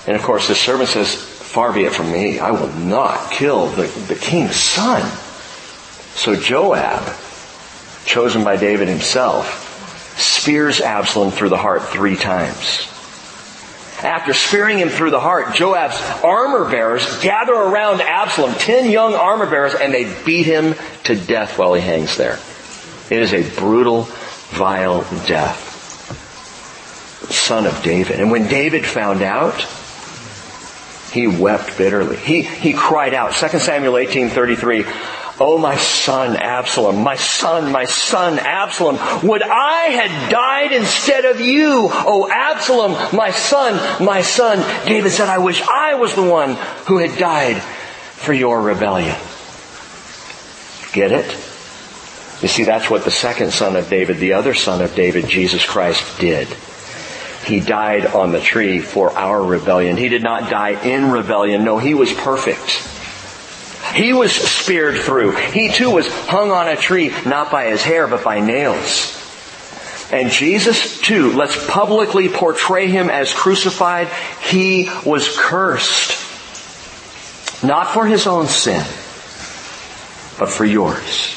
[0.06, 2.38] And of course, the servant says, far be it from me.
[2.38, 5.02] I will not kill the, the king's son.
[6.14, 7.12] So Joab,
[8.06, 12.88] chosen by David himself, spears Absalom through the heart three times.
[14.02, 19.48] After spearing him through the heart, Joab's armor bearers gather around Absalom, ten young armor
[19.48, 22.38] bearers, and they beat him to death while he hangs there.
[23.10, 24.02] It is a brutal,
[24.50, 25.72] vile death.
[27.30, 28.20] Son of David.
[28.20, 29.66] And when David found out,
[31.12, 32.16] he wept bitterly.
[32.16, 33.32] He, he cried out.
[33.32, 34.84] 2 Samuel 18, 33.
[35.40, 41.40] Oh, my son Absalom, my son, my son Absalom, would I had died instead of
[41.40, 41.88] you.
[41.90, 44.58] Oh, Absalom, my son, my son.
[44.86, 46.54] David said, I wish I was the one
[46.86, 49.16] who had died for your rebellion.
[50.92, 51.26] Get it?
[52.40, 55.66] You see, that's what the second son of David, the other son of David, Jesus
[55.66, 56.46] Christ, did.
[57.44, 59.96] He died on the tree for our rebellion.
[59.96, 61.64] He did not die in rebellion.
[61.64, 62.93] No, he was perfect.
[63.94, 65.36] He was speared through.
[65.36, 69.20] He too was hung on a tree, not by his hair, but by nails.
[70.10, 74.08] And Jesus too, let's publicly portray him as crucified.
[74.42, 76.20] He was cursed.
[77.64, 78.84] Not for his own sin,
[80.38, 81.28] but for yours.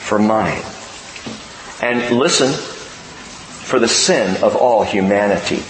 [0.00, 0.62] For mine.
[1.82, 5.62] And listen, for the sin of all humanity.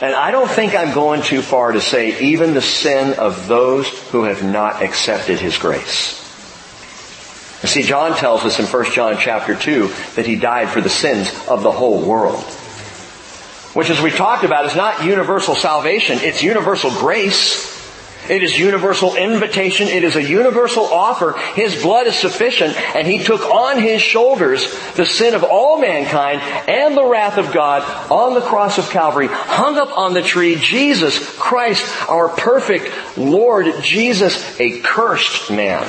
[0.00, 3.88] And I don't think I'm going too far to say even the sin of those
[4.10, 6.22] who have not accepted His grace.
[7.62, 10.90] You see, John tells us in 1 John chapter 2 that He died for the
[10.90, 12.44] sins of the whole world.
[13.72, 17.74] Which as we talked about is not universal salvation, it's universal grace.
[18.28, 19.88] It is universal invitation.
[19.88, 21.32] It is a universal offer.
[21.54, 26.40] His blood is sufficient and He took on His shoulders the sin of all mankind
[26.68, 30.56] and the wrath of God on the cross of Calvary, hung up on the tree,
[30.56, 35.86] Jesus Christ, our perfect Lord Jesus, a cursed man,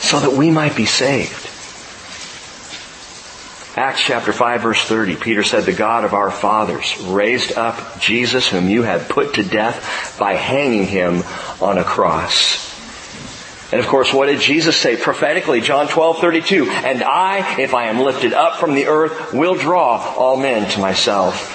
[0.00, 1.47] so that we might be saved.
[3.78, 8.48] Acts chapter 5 verse 30, Peter said, the God of our fathers raised up Jesus
[8.48, 11.22] whom you have put to death by hanging him
[11.60, 12.66] on a cross.
[13.70, 15.60] And of course, what did Jesus say prophetically?
[15.60, 16.68] John 12, 32.
[16.68, 20.80] And I, if I am lifted up from the earth, will draw all men to
[20.80, 21.54] myself.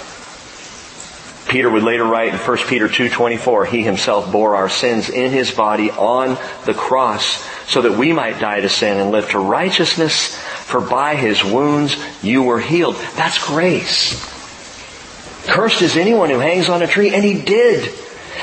[1.49, 5.51] Peter would later write in 1 Peter 2:24, he himself bore our sins in his
[5.51, 10.39] body on the cross so that we might die to sin and live to righteousness,
[10.63, 12.95] for by his wounds you were healed.
[13.15, 14.31] That's grace.
[15.47, 17.93] Cursed is anyone who hangs on a tree, and he did.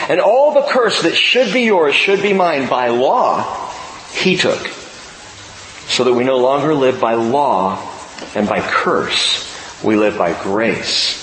[0.08, 3.70] And all the curse that should be yours, should be mine by law,
[4.12, 4.66] he took.
[5.88, 7.78] So that we no longer live by law
[8.34, 9.48] and by curse.
[9.82, 11.16] We live by grace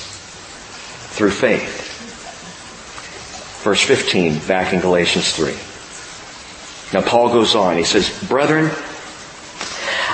[1.11, 1.85] through faith.
[3.63, 5.53] Verse 15 back in Galatians 3.
[6.93, 7.77] Now Paul goes on.
[7.77, 8.71] He says, Brethren,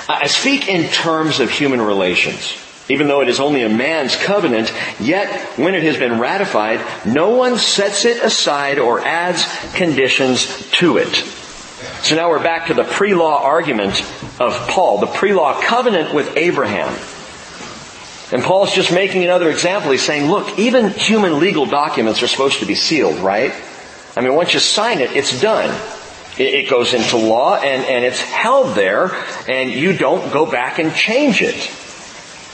[0.07, 2.57] I speak in terms of human relations.
[2.89, 7.29] Even though it is only a man's covenant, yet when it has been ratified, no
[7.29, 11.15] one sets it aside or adds conditions to it.
[12.03, 14.01] So now we're back to the pre-law argument
[14.39, 16.93] of Paul, the pre-law covenant with Abraham.
[18.33, 19.91] And Paul's just making another example.
[19.91, 23.53] He's saying, look, even human legal documents are supposed to be sealed, right?
[24.17, 25.69] I mean, once you sign it, it's done.
[26.37, 29.11] It, goes into law and, and it's held there
[29.47, 31.71] and you don't go back and change it.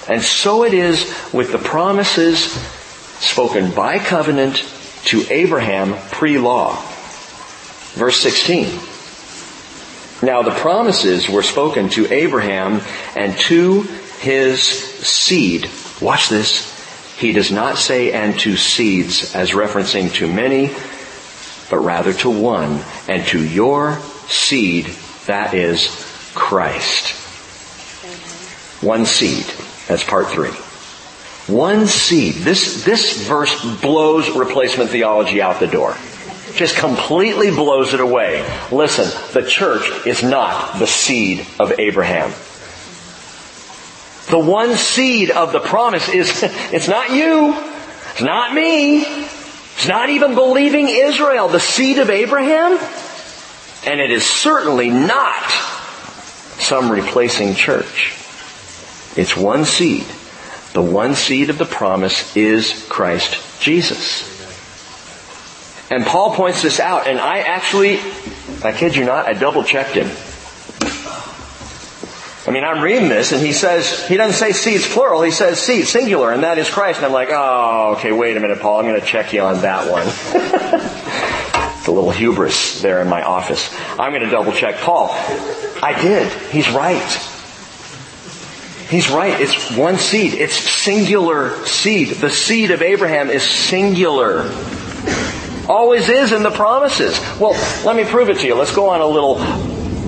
[0.09, 2.51] And so it is with the promises
[3.19, 4.57] spoken by covenant
[5.05, 6.75] to Abraham pre-law.
[7.93, 8.65] Verse 16.
[10.21, 12.82] Now the promises were spoken to Abraham
[13.15, 13.84] and to
[14.19, 15.69] his seed.
[16.01, 16.75] Watch this.
[17.17, 20.73] He does not say and to seeds as referencing to many,
[21.70, 24.86] but rather to one and to your seed,
[25.26, 25.88] that is
[26.36, 27.15] Christ.
[28.84, 29.45] One seed.
[29.88, 30.51] That's part three.
[31.53, 32.36] One seed.
[32.36, 35.95] This, this verse blows replacement theology out the door.
[36.53, 38.45] Just completely blows it away.
[38.72, 42.32] Listen, the church is not the seed of Abraham.
[44.30, 47.55] The one seed of the promise is, it's not you.
[48.11, 49.05] It's not me.
[49.80, 52.77] It's not even believing Israel, the seed of Abraham.
[53.88, 55.49] And it is certainly not
[56.59, 58.13] some replacing church.
[59.15, 60.05] It's one seed.
[60.73, 64.27] The one seed of the promise is Christ Jesus.
[65.89, 68.01] And Paul points this out, and I actually,
[68.61, 70.09] I kid you not, I double checked him.
[72.50, 75.60] I mean, I'm reading this and he says, he doesn't say seeds plural, he says
[75.60, 76.97] seed singular, and that is Christ.
[76.97, 79.62] And I'm like, oh, okay, wait a minute, Paul, I'm going to check you on
[79.62, 80.08] that one.
[81.78, 83.72] it's a little hubris there in my office.
[84.00, 85.10] I'm going to double check Paul.
[85.12, 86.34] I did.
[86.50, 87.12] He's right.
[88.89, 89.39] He's right.
[89.39, 90.34] It's one seed.
[90.34, 92.16] It's singular seed.
[92.16, 94.52] The seed of Abraham is singular.
[95.70, 97.20] Always is in the promises.
[97.39, 97.52] Well,
[97.86, 98.56] let me prove it to you.
[98.56, 99.38] Let's go on a little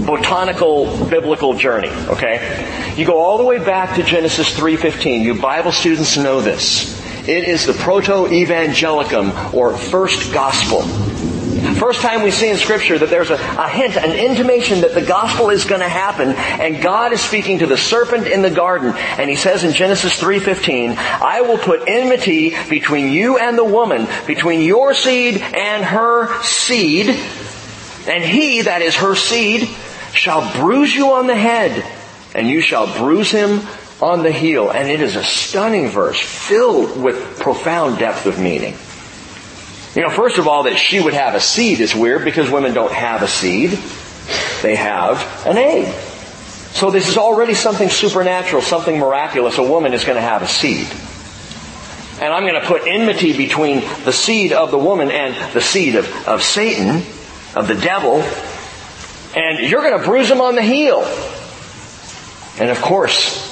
[0.06, 2.94] botanical biblical journey, okay?
[2.98, 5.22] You go all the way back to Genesis 3:15.
[5.22, 7.00] You Bible students know this.
[7.28, 10.82] It is the proto-evangelicum or first gospel.
[11.76, 15.02] First time we see in scripture that there's a, a hint, an intimation that the
[15.02, 18.94] gospel is going to happen and God is speaking to the serpent in the garden
[18.96, 24.08] and he says in Genesis 3:15, "I will put enmity between you and the woman,
[24.26, 27.10] between your seed and her seed,
[28.08, 29.70] and he that is her seed
[30.14, 31.86] shall bruise you on the head
[32.34, 33.62] and you shall bruise him
[34.02, 38.76] on the heel." And it is a stunning verse filled with profound depth of meaning.
[39.96, 42.74] You know, first of all, that she would have a seed is weird because women
[42.74, 43.78] don't have a seed.
[44.62, 45.94] They have an egg.
[46.74, 49.58] So this is already something supernatural, something miraculous.
[49.58, 50.88] A woman is going to have a seed.
[52.22, 55.96] And I'm going to put enmity between the seed of the woman and the seed
[55.96, 57.04] of, of Satan,
[57.56, 58.24] of the devil.
[59.36, 61.02] And you're going to bruise him on the heel.
[62.60, 63.48] And of course,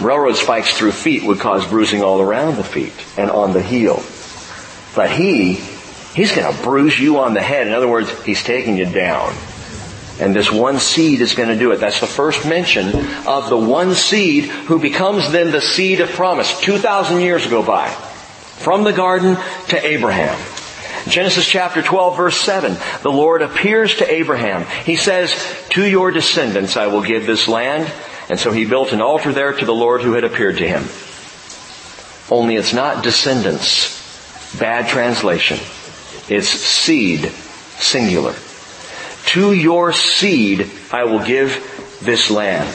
[0.00, 4.02] railroad spikes through feet would cause bruising all around the feet and on the heel.
[4.96, 5.54] But he,
[6.14, 7.66] he's going to bruise you on the head.
[7.66, 9.34] In other words, he's taking you down.
[10.20, 11.76] And this one seed is going to do it.
[11.76, 12.86] That's the first mention
[13.26, 16.60] of the one seed who becomes then the seed of promise.
[16.60, 17.88] 2,000 years go by.
[17.88, 19.36] From the garden
[19.68, 20.38] to Abraham.
[21.08, 22.76] Genesis chapter 12 verse 7.
[23.02, 24.64] The Lord appears to Abraham.
[24.84, 25.34] He says,
[25.70, 27.92] to your descendants I will give this land.
[28.28, 30.84] And so he built an altar there to the Lord who had appeared to him.
[32.30, 34.00] Only it's not descendants.
[34.58, 35.58] Bad translation.
[36.28, 37.30] It's seed,
[37.78, 38.34] singular.
[39.26, 42.68] To your seed I will give this land.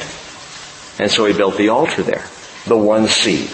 [0.99, 2.25] And so he built the altar there.
[2.67, 3.49] The one seed.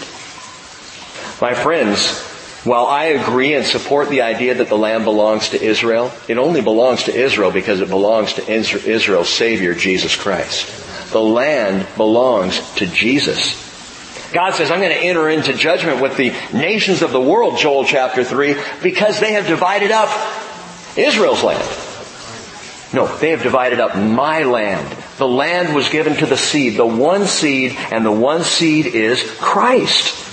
[1.40, 2.22] My friends,
[2.66, 6.60] while I agree and support the idea that the land belongs to Israel, it only
[6.60, 11.12] belongs to Israel because it belongs to Israel's Savior, Jesus Christ.
[11.12, 13.64] The land belongs to Jesus.
[14.32, 17.84] God says, I'm going to enter into judgment with the nations of the world, Joel
[17.84, 20.08] chapter 3, because they have divided up
[20.96, 21.62] Israel's land.
[22.92, 24.96] No, they have divided up my land.
[25.18, 29.22] The land was given to the seed, the one seed, and the one seed is
[29.38, 30.25] Christ.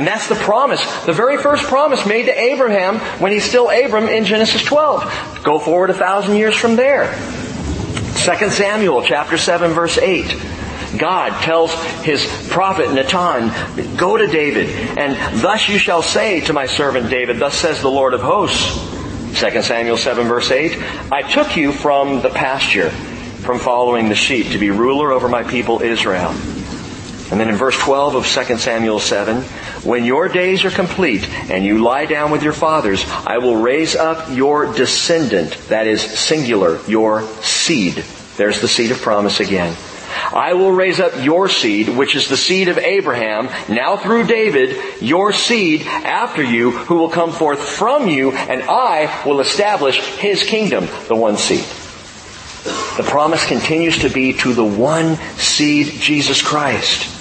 [0.00, 4.08] And that's the promise, the very first promise made to Abraham when he's still Abram
[4.08, 5.42] in Genesis 12.
[5.44, 7.12] Go forward a thousand years from there.
[7.12, 10.34] 2 Samuel chapter 7 verse 8.
[10.96, 16.64] God tells his prophet Nathan, go to David, and thus you shall say to my
[16.64, 18.78] servant David, thus says the Lord of hosts.
[19.38, 20.82] 2 Samuel 7 verse 8,
[21.12, 25.42] I took you from the pasture, from following the sheep, to be ruler over my
[25.42, 26.34] people Israel.
[27.30, 29.42] And then in verse 12 of 2 Samuel 7,
[29.84, 33.94] when your days are complete and you lie down with your fathers, I will raise
[33.94, 38.04] up your descendant, that is singular, your seed.
[38.36, 39.76] There's the seed of promise again.
[40.32, 45.00] I will raise up your seed, which is the seed of Abraham, now through David,
[45.00, 50.42] your seed after you, who will come forth from you, and I will establish his
[50.42, 51.64] kingdom, the one seed.
[52.96, 57.19] The promise continues to be to the one seed, Jesus Christ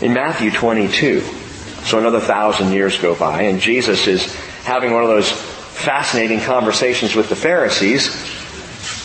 [0.00, 1.20] in Matthew 22.
[1.20, 4.34] So another thousand years go by and Jesus is
[4.64, 8.38] having one of those fascinating conversations with the Pharisees.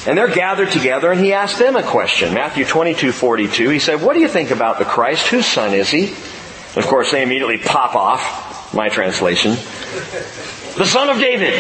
[0.08, 2.34] And they're gathered together and he asked them a question.
[2.34, 3.70] Matthew 22, 42.
[3.70, 5.28] He said, what do you think about the Christ?
[5.28, 6.08] Whose son is he?
[6.08, 8.74] And of course they immediately pop off.
[8.74, 9.52] My translation.
[9.52, 11.54] The son of David.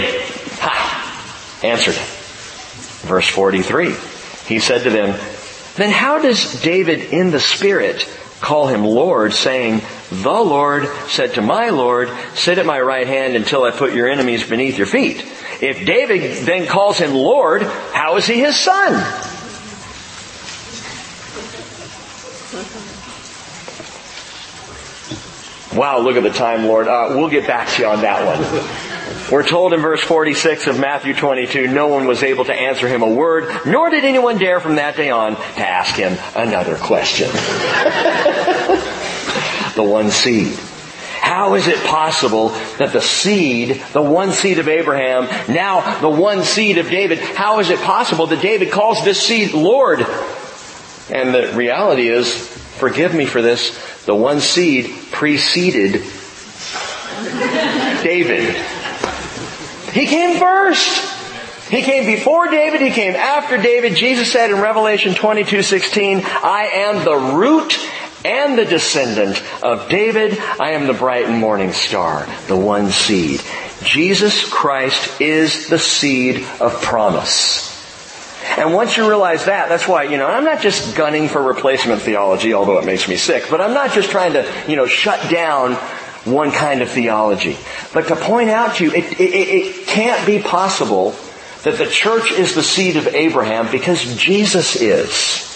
[0.60, 1.60] Ha!
[1.64, 1.96] Answered.
[3.08, 3.96] Verse 43.
[4.48, 5.18] He said to them,
[5.76, 8.10] then how does David in the Spirit
[8.46, 9.82] call him Lord, saying,
[10.12, 14.08] The Lord said to my Lord, Sit at my right hand until I put your
[14.08, 15.26] enemies beneath your feet.
[15.62, 18.94] If David then calls him Lord, how is he his son?
[25.76, 26.88] Wow, look at the time, Lord.
[26.88, 28.95] Uh, we'll get back to you on that one.
[29.32, 33.02] We're told in verse 46 of Matthew 22, no one was able to answer him
[33.02, 37.32] a word, nor did anyone dare from that day on to ask him another question.
[39.76, 40.56] the one seed.
[41.20, 46.44] How is it possible that the seed, the one seed of Abraham, now the one
[46.44, 50.06] seed of David, how is it possible that David calls this seed Lord?
[51.10, 52.48] And the reality is,
[52.78, 56.04] forgive me for this, the one seed preceded
[58.04, 58.56] David.
[59.96, 61.70] He came first.
[61.70, 63.96] He came before David, he came after David.
[63.96, 67.80] Jesus said in Revelation 22:16, "I am the root
[68.26, 70.38] and the descendant of David.
[70.60, 73.42] I am the bright and morning star, the one seed."
[73.84, 77.72] Jesus Christ is the seed of promise.
[78.58, 82.02] And once you realize that, that's why, you know, I'm not just gunning for replacement
[82.02, 85.30] theology, although it makes me sick, but I'm not just trying to, you know, shut
[85.30, 85.78] down
[86.26, 87.58] one kind of theology.
[87.94, 91.16] But to point out to you, it, it, it can't be possible
[91.64, 95.52] that the church is the seed of Abraham because Jesus is.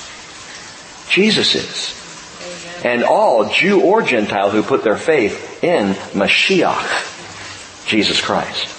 [1.09, 1.95] Jesus is.
[2.85, 8.78] And all, Jew or Gentile, who put their faith in Mashiach, Jesus Christ.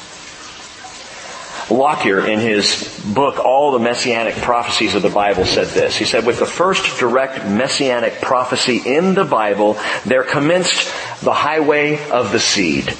[1.70, 5.96] Lockyer, in his book, All the Messianic Prophecies of the Bible, said this.
[5.96, 10.92] He said, with the first direct Messianic prophecy in the Bible, there commenced
[11.22, 12.90] the highway of the seed.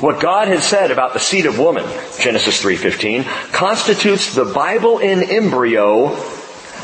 [0.00, 1.84] What God had said about the seed of woman,
[2.18, 6.16] Genesis 3.15, constitutes the Bible in embryo,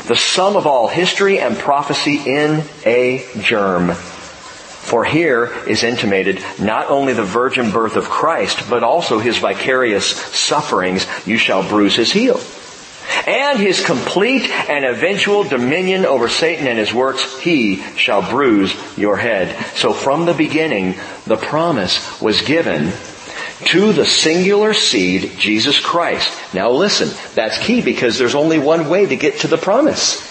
[0.07, 3.95] the sum of all history and prophecy in a germ.
[4.87, 10.05] For here is intimated not only the virgin birth of Christ, but also his vicarious
[10.07, 11.05] sufferings.
[11.27, 12.39] You shall bruise his heel.
[13.27, 19.17] And his complete and eventual dominion over Satan and his works, he shall bruise your
[19.17, 19.61] head.
[19.75, 22.93] So from the beginning, the promise was given
[23.65, 26.31] to the singular seed, Jesus Christ.
[26.53, 30.23] Now listen, that's key because there's only one way to get to the promise.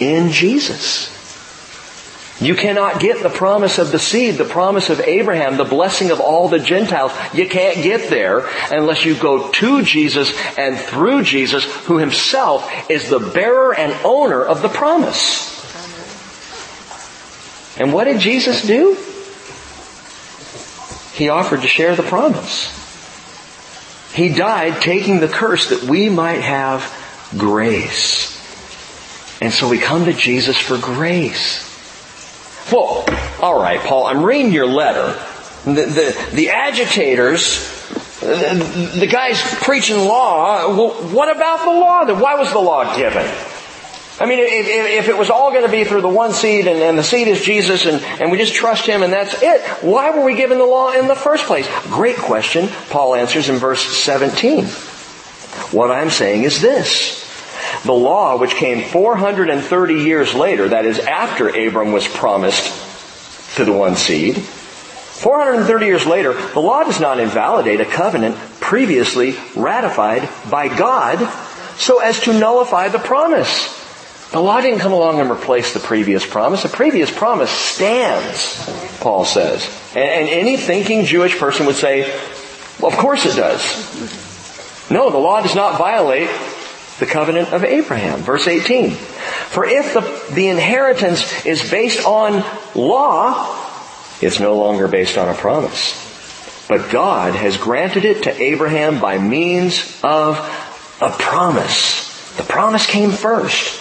[0.00, 1.13] In Jesus.
[2.40, 6.20] You cannot get the promise of the seed, the promise of Abraham, the blessing of
[6.20, 7.12] all the Gentiles.
[7.32, 13.08] You can't get there unless you go to Jesus and through Jesus, who himself is
[13.08, 15.52] the bearer and owner of the promise.
[17.78, 18.96] And what did Jesus do?
[21.14, 22.80] He offered to share the promise.
[24.12, 26.82] He died taking the curse that we might have
[27.38, 28.32] grace.
[29.40, 31.73] And so we come to Jesus for grace.
[32.72, 33.04] Well,
[33.40, 35.12] all right, Paul, I'm reading your letter.
[35.64, 37.70] The, the, the agitators,
[38.20, 42.20] the, the, guys preaching law, well, what about the law?
[42.20, 43.26] Why was the law given?
[44.20, 46.80] I mean, if, if it was all going to be through the one seed and,
[46.80, 50.10] and the seed is Jesus and, and we just trust Him and that's it, why
[50.10, 51.68] were we given the law in the first place?
[51.84, 52.68] Great question.
[52.90, 54.66] Paul answers in verse 17.
[55.72, 57.23] What I'm saying is this.
[57.82, 63.72] The law, which came 430 years later, that is after Abram was promised to the
[63.72, 70.68] one seed, 430 years later, the law does not invalidate a covenant previously ratified by
[70.68, 71.18] God
[71.76, 73.80] so as to nullify the promise.
[74.32, 76.64] The law didn't come along and replace the previous promise.
[76.64, 79.66] The previous promise stands, Paul says.
[79.94, 82.10] And, and any thinking Jewish person would say,
[82.80, 84.90] well, of course it does.
[84.90, 86.28] No, the law does not violate
[86.98, 88.20] the covenant of Abraham.
[88.20, 88.90] Verse 18.
[88.90, 93.60] For if the, the inheritance is based on law,
[94.20, 96.00] it's no longer based on a promise.
[96.68, 100.38] But God has granted it to Abraham by means of
[101.00, 102.36] a promise.
[102.36, 103.80] The promise came first.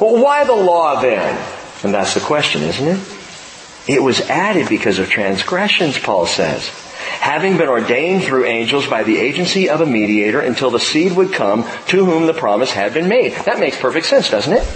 [0.00, 1.36] Well, why the law then?
[1.84, 3.14] And that's the question, isn't it?
[3.86, 6.70] It was added because of transgressions, Paul says.
[7.20, 11.32] Having been ordained through angels by the agency of a mediator until the seed would
[11.32, 13.32] come to whom the promise had been made.
[13.44, 14.66] That makes perfect sense, doesn't it?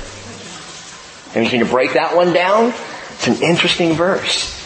[1.34, 2.72] And you can break that one down.
[3.12, 4.57] It's an interesting verse.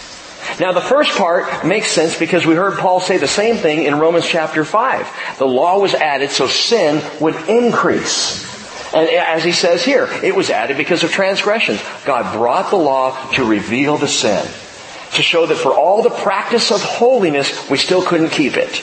[0.61, 3.99] Now the first part makes sense because we heard Paul say the same thing in
[3.99, 5.37] Romans chapter 5.
[5.39, 8.51] The law was added so sin would increase.
[8.95, 11.83] And as he says here, it was added because of transgressions.
[12.05, 14.47] God brought the law to reveal the sin.
[15.15, 18.83] To show that for all the practice of holiness, we still couldn't keep it.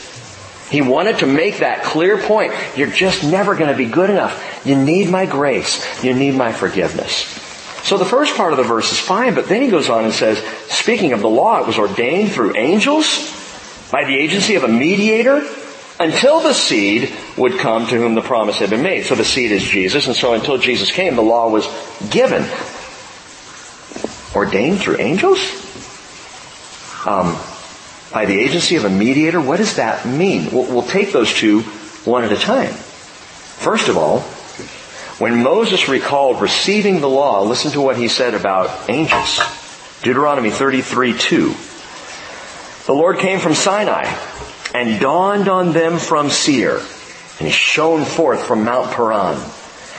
[0.70, 2.54] He wanted to make that clear point.
[2.76, 4.62] You're just never going to be good enough.
[4.66, 6.04] You need my grace.
[6.04, 7.14] You need my forgiveness.
[7.84, 10.14] So the first part of the verse is fine, but then he goes on and
[10.14, 10.38] says,
[10.70, 13.36] speaking of the law, it was ordained through angels
[13.92, 15.42] by the agency of a mediator
[16.00, 19.06] until the seed would come to whom the promise had been made.
[19.06, 21.68] So the seed is Jesus, and so until Jesus came, the law was
[22.10, 22.46] given.
[24.36, 25.40] Ordained through angels?
[27.06, 27.38] Um,
[28.12, 29.40] by the agency of a mediator?
[29.40, 30.52] What does that mean?
[30.52, 31.62] We'll, we'll take those two
[32.06, 32.74] one at a time.
[32.74, 34.22] First of all,
[35.20, 39.40] when Moses recalled receiving the law, listen to what he said about angels.
[40.02, 41.56] Deuteronomy 33, 2.
[42.86, 44.06] The Lord came from Sinai
[44.74, 49.40] and dawned on them from Seir, and he shone forth from Mount Paran.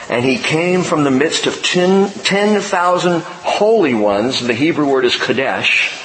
[0.09, 4.45] And he came from the midst of ten thousand holy ones.
[4.45, 5.97] The Hebrew word is Kadesh.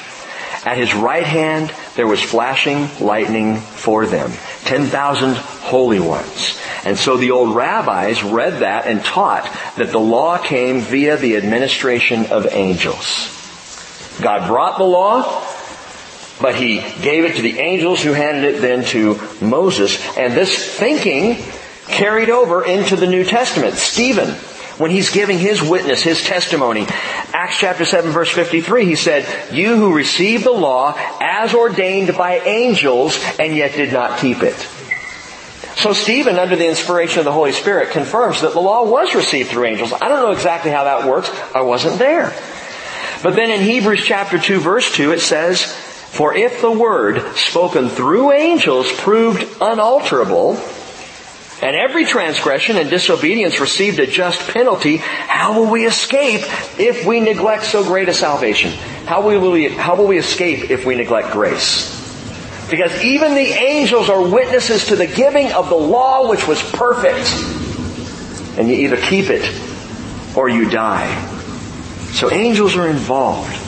[0.67, 4.33] At his right hand there was flashing lightning for them.
[4.65, 6.59] Ten thousand holy ones.
[6.85, 9.45] And so the old rabbis read that and taught
[9.77, 13.33] that the law came via the administration of angels.
[14.21, 15.23] God brought the law,
[16.41, 20.01] but he gave it to the angels who handed it then to Moses.
[20.17, 21.37] And this thinking
[21.87, 23.75] carried over into the New Testament.
[23.75, 24.35] Stephen,
[24.79, 26.87] when he's giving his witness, his testimony,
[27.33, 32.39] Acts chapter 7 verse 53, he said, You who received the law as ordained by
[32.41, 34.57] angels and yet did not keep it.
[35.77, 39.51] So Stephen, under the inspiration of the Holy Spirit, confirms that the law was received
[39.51, 39.93] through angels.
[39.93, 41.31] I don't know exactly how that works.
[41.55, 42.35] I wasn't there.
[43.23, 47.89] But then in Hebrews chapter 2 verse 2 it says, For if the word spoken
[47.89, 50.55] through angels proved unalterable,
[51.63, 56.43] and every transgression and disobedience received a just penalty, how will we escape
[56.79, 58.73] if we neglect so great a salvation?
[59.07, 61.95] How will we, how will we escape if we neglect grace?
[62.71, 67.27] Because even the angels are witnesses to the giving of the law which was perfect.
[68.59, 69.49] And you either keep it
[70.37, 71.33] or you die.
[72.13, 73.66] So angels are involved.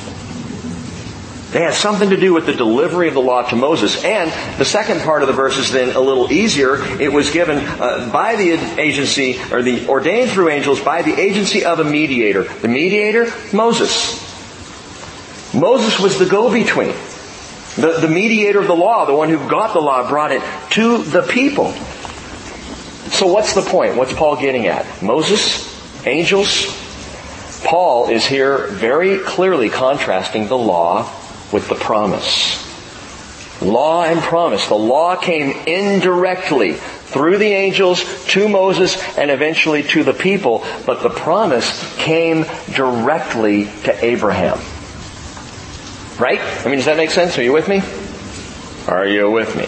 [1.51, 4.05] They had something to do with the delivery of the law to Moses.
[4.05, 6.77] And the second part of the verse is then a little easier.
[7.01, 11.65] It was given uh, by the agency, or the ordained through angels by the agency
[11.65, 12.43] of a mediator.
[12.43, 14.25] The mediator, Moses.
[15.55, 16.95] Moses was the go-between.
[17.77, 20.43] The, the mediator of the law, the one who got the law, brought it
[20.73, 21.73] to the people.
[23.11, 23.97] So what's the point?
[23.97, 25.03] What's Paul getting at?
[25.03, 25.67] Moses?
[26.07, 26.67] Angels?
[27.65, 31.11] Paul is here very clearly contrasting the law
[31.53, 32.65] with the promise.
[33.61, 34.69] Law and promise.
[34.69, 41.03] The law came indirectly through the angels to Moses and eventually to the people, but
[41.03, 42.45] the promise came
[42.75, 44.59] directly to Abraham.
[46.21, 46.41] Right?
[46.41, 47.39] I mean, does that make sense?
[47.39, 47.83] Are you with me?
[48.87, 49.67] Are you with me?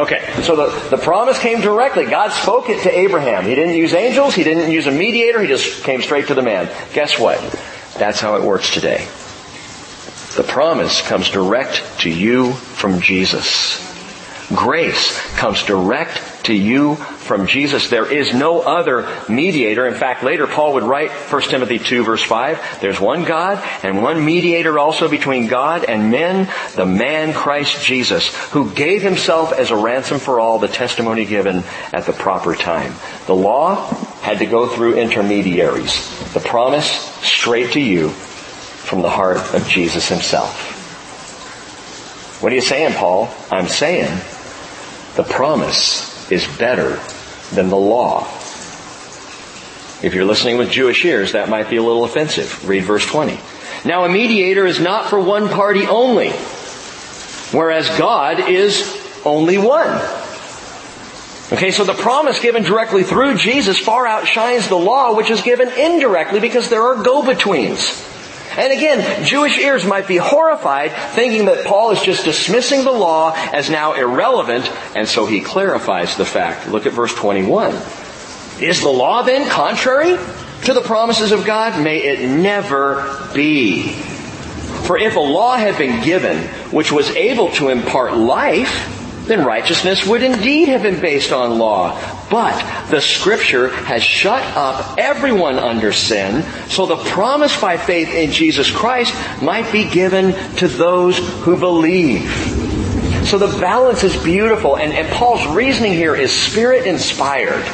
[0.00, 2.06] Okay, so the, the promise came directly.
[2.06, 3.44] God spoke it to Abraham.
[3.44, 6.42] He didn't use angels, he didn't use a mediator, he just came straight to the
[6.42, 6.70] man.
[6.92, 7.40] Guess what?
[7.98, 9.08] That's how it works today.
[10.36, 13.86] The promise comes direct to you from Jesus.
[14.54, 17.90] Grace comes direct to you from Jesus.
[17.90, 19.86] There is no other mediator.
[19.86, 24.02] In fact, later Paul would write 1 Timothy 2 verse 5, there's one God and
[24.02, 29.70] one mediator also between God and men, the man Christ Jesus, who gave himself as
[29.70, 31.62] a ransom for all, the testimony given
[31.92, 32.94] at the proper time.
[33.26, 33.86] The law
[34.20, 36.32] had to go through intermediaries.
[36.34, 36.90] The promise
[37.22, 38.12] straight to you
[38.90, 40.76] from the heart of Jesus himself.
[42.42, 43.32] What are you saying, Paul?
[43.48, 44.10] I'm saying
[45.14, 46.98] the promise is better
[47.54, 48.24] than the law.
[50.02, 52.68] If you're listening with Jewish ears, that might be a little offensive.
[52.68, 53.38] Read verse 20.
[53.84, 56.30] Now a mediator is not for one party only,
[57.52, 60.02] whereas God is only one.
[61.52, 65.68] Okay, so the promise given directly through Jesus far outshines the law which is given
[65.68, 68.10] indirectly because there are go-betweens.
[68.60, 73.32] And again, Jewish ears might be horrified thinking that Paul is just dismissing the law
[73.34, 76.68] as now irrelevant, and so he clarifies the fact.
[76.68, 77.74] Look at verse 21.
[78.60, 80.18] Is the law then contrary
[80.64, 81.82] to the promises of God?
[81.82, 83.92] May it never be.
[84.84, 88.99] For if a law had been given which was able to impart life,
[89.30, 91.92] then righteousness would indeed have been based on law.
[92.28, 98.32] But the scripture has shut up everyone under sin, so the promise by faith in
[98.32, 102.28] Jesus Christ might be given to those who believe.
[103.24, 107.64] So the balance is beautiful, and, and Paul's reasoning here is spirit inspired.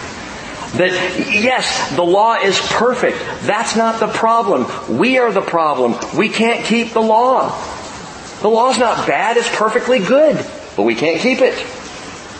[0.76, 0.92] That,
[1.30, 3.16] yes, the law is perfect.
[3.44, 4.66] That's not the problem.
[4.98, 5.94] We are the problem.
[6.14, 7.48] We can't keep the law.
[8.42, 10.44] The law's not bad, it's perfectly good
[10.76, 11.54] but we can't keep it.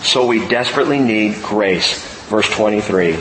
[0.05, 2.03] So we desperately need grace.
[2.28, 3.12] Verse 23.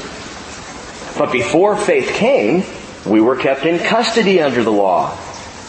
[1.17, 2.63] But before faith came,
[3.05, 5.17] we were kept in custody under the law,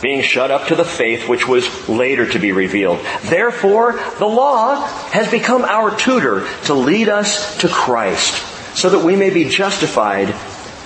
[0.03, 2.99] being shut up to the faith which was later to be revealed.
[3.23, 8.43] Therefore, the law has become our tutor to lead us to Christ,
[8.77, 10.35] so that we may be justified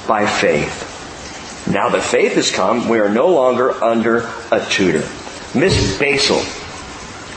[0.07, 0.89] by faith.
[1.71, 5.09] Now that faith has come, we are no longer under a tutor.
[5.55, 6.43] Miss Basil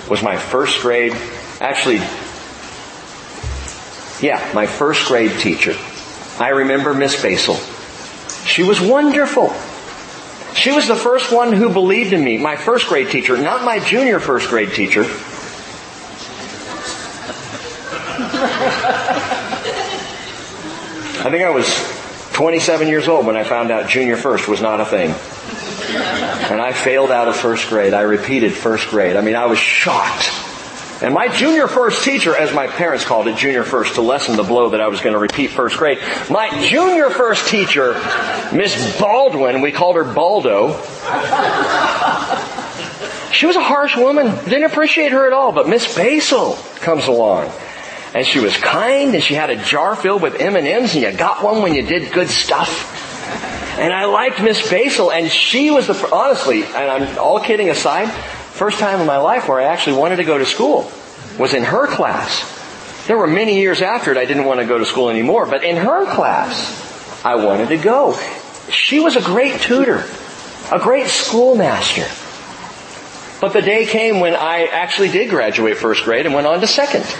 [0.09, 1.13] was my first grade,
[1.59, 2.01] actually,
[4.21, 5.75] yeah, my first grade teacher.
[6.39, 7.55] I remember Miss Basil.
[8.45, 9.53] She was wonderful.
[10.55, 13.79] She was the first one who believed in me, my first grade teacher, not my
[13.79, 15.03] junior first grade teacher.
[21.25, 21.67] I think I was
[22.33, 25.15] 27 years old when I found out junior first was not a thing.
[25.95, 27.93] And I failed out of first grade.
[27.93, 29.15] I repeated first grade.
[29.15, 30.29] I mean, I was shocked.
[31.01, 34.43] And my junior first teacher, as my parents called it, junior first, to lessen the
[34.43, 37.93] blow that I was going to repeat first grade, my junior first teacher,
[38.53, 40.79] Miss Baldwin, we called her Baldo,
[43.33, 44.27] she was a harsh woman.
[44.45, 47.51] Didn't appreciate her at all, but Miss Basil comes along.
[48.13, 51.43] And she was kind and she had a jar filled with M&Ms and you got
[51.43, 53.02] one when you did good stuff.
[53.79, 58.09] And I liked Miss Basil, and she was the, honestly, and I'm all kidding aside,
[58.09, 60.91] first time in my life where I actually wanted to go to school
[61.39, 63.07] was in her class.
[63.07, 65.63] There were many years after it I didn't want to go to school anymore, but
[65.63, 68.17] in her class, I wanted to go.
[68.69, 70.05] She was a great tutor,
[70.71, 72.05] a great schoolmaster.
[73.41, 76.67] But the day came when I actually did graduate first grade and went on to
[76.67, 77.03] second.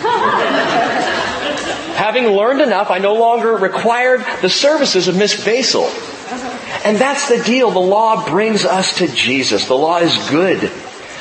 [1.96, 5.90] Having learned enough, I no longer required the services of Miss Basil.
[6.84, 7.72] And that's the deal.
[7.72, 9.68] The law brings us to Jesus.
[9.68, 10.72] The law is good.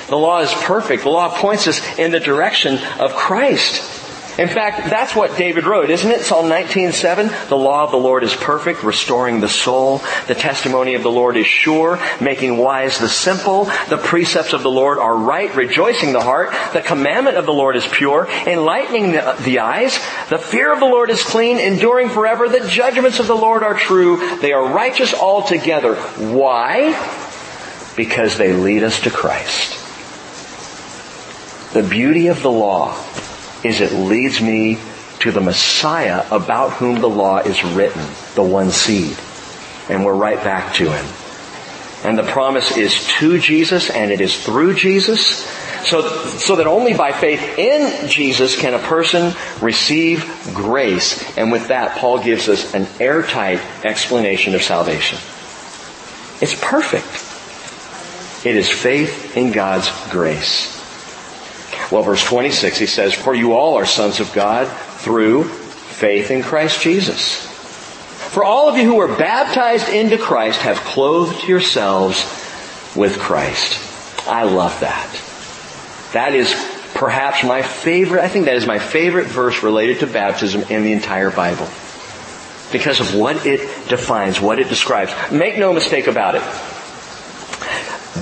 [0.09, 1.05] The law is perfect.
[1.05, 4.02] The law points us in the direction of Christ.
[4.39, 6.23] In fact, that's what David wrote, isn't it?
[6.23, 10.01] Psalm 19:7, the law of the Lord is perfect, restoring the soul.
[10.27, 13.65] The testimony of the Lord is sure, making wise the simple.
[13.91, 16.55] The precepts of the Lord are right, rejoicing the heart.
[16.73, 19.99] The commandment of the Lord is pure, enlightening the, the eyes.
[20.31, 22.49] The fear of the Lord is clean, enduring forever.
[22.49, 24.39] The judgments of the Lord are true.
[24.39, 25.97] They are righteous altogether.
[25.97, 26.93] Why?
[27.97, 29.79] Because they lead us to Christ.
[31.75, 32.97] The beauty of the law
[33.65, 34.79] is it leads me
[35.21, 38.03] to the Messiah about whom the law is written,
[38.35, 39.17] the one seed.
[39.89, 41.07] And we're right back to him.
[42.05, 45.47] And the promise is to Jesus and it is through Jesus.
[45.85, 51.37] So, so that only by faith in Jesus can a person receive grace.
[51.37, 55.19] And with that, Paul gives us an airtight explanation of salvation.
[56.41, 57.07] It's perfect.
[58.45, 60.82] It is faith in God's grace.
[61.93, 64.67] Well, verse 26, he says, For you all are sons of God
[65.01, 67.47] through faith in Christ Jesus.
[68.33, 72.25] For all of you who were baptized into Christ have clothed yourselves
[72.97, 73.79] with Christ.
[74.27, 75.07] I love that.
[76.15, 76.55] That is
[76.95, 80.93] perhaps my favorite, I think that is my favorite verse related to baptism in the
[80.93, 81.69] entire Bible.
[82.73, 85.13] Because of what it defines, what it describes.
[85.31, 86.43] Make no mistake about it.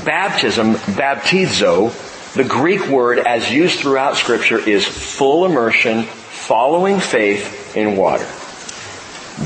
[0.05, 1.93] Baptism, baptizo,
[2.35, 8.24] the Greek word as used throughout scripture is full immersion following faith in water.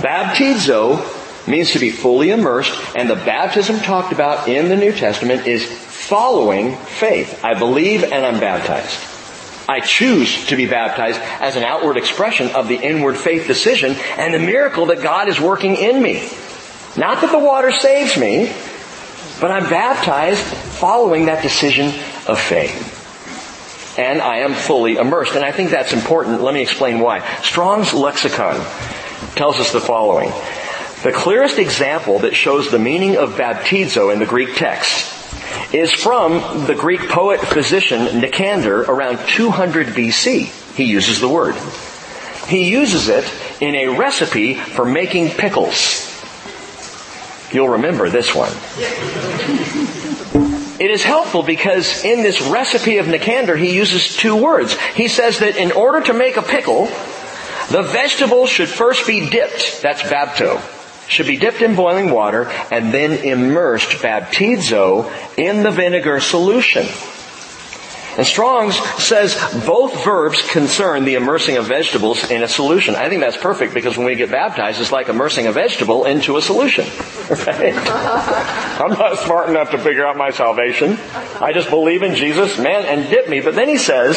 [0.01, 5.47] Baptizo means to be fully immersed and the baptism talked about in the New Testament
[5.47, 7.45] is following faith.
[7.45, 8.99] I believe and I'm baptized.
[9.67, 14.35] I choose to be baptized as an outward expression of the inward faith decision and
[14.35, 16.29] the miracle that God is working in me.
[16.97, 18.53] Not that the water saves me,
[19.41, 21.93] but I'm baptized following that decision
[22.27, 23.03] of faith.
[23.99, 25.35] and I am fully immersed.
[25.37, 26.43] And I think that's important.
[26.43, 27.21] Let me explain why.
[27.43, 28.57] Strong's lexicon
[29.37, 30.31] tells us the following.
[31.05, 35.13] The clearest example that shows the meaning of baptizo in the Greek text
[35.73, 40.47] is from the Greek poet physician Nicander around 200 BC.
[40.75, 41.55] He uses the word.
[42.49, 46.11] He uses it in a recipe for making pickles.
[47.53, 48.51] You'll remember this one.
[50.81, 54.77] It is helpful because in this recipe of Nicander, he uses two words.
[54.95, 56.87] He says that in order to make a pickle,
[57.71, 59.81] the vegetable should first be dipped.
[59.83, 60.61] That's bapto.
[61.09, 66.87] Should be dipped in boiling water and then immersed, baptizo, in the vinegar solution.
[68.17, 69.35] And Strong's says
[69.67, 72.95] both verbs concern the immersing of vegetables in a solution.
[72.95, 76.37] I think that's perfect because when we get baptized, it's like immersing a vegetable into
[76.37, 76.87] a solution.
[77.45, 77.75] Right?
[77.75, 80.99] I'm not smart enough to figure out my salvation.
[81.41, 83.41] I just believe in Jesus, man, and dip me.
[83.41, 84.17] But then he says,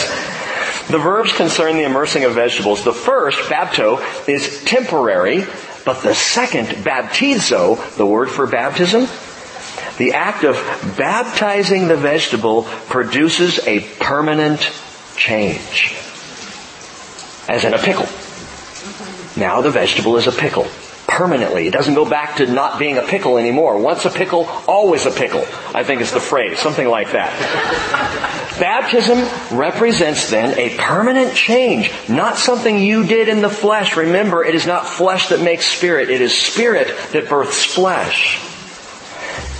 [0.90, 2.84] the verbs concern the immersing of vegetables.
[2.84, 5.46] The first, bapto, is temporary,
[5.86, 9.08] but the second, baptizo, the word for baptism,
[9.98, 10.56] the act of
[10.98, 14.72] baptizing the vegetable produces a permanent
[15.16, 15.96] change.
[17.50, 18.08] As in a pickle.
[19.36, 20.68] Now the vegetable is a pickle.
[21.08, 21.68] Permanently.
[21.68, 23.80] It doesn't go back to not being a pickle anymore.
[23.80, 25.46] Once a pickle, always a pickle.
[25.74, 26.60] I think is the phrase.
[26.60, 27.34] Something like that.
[28.60, 33.96] Baptism represents then a permanent change, not something you did in the flesh.
[33.96, 38.47] Remember, it is not flesh that makes spirit, it is spirit that births flesh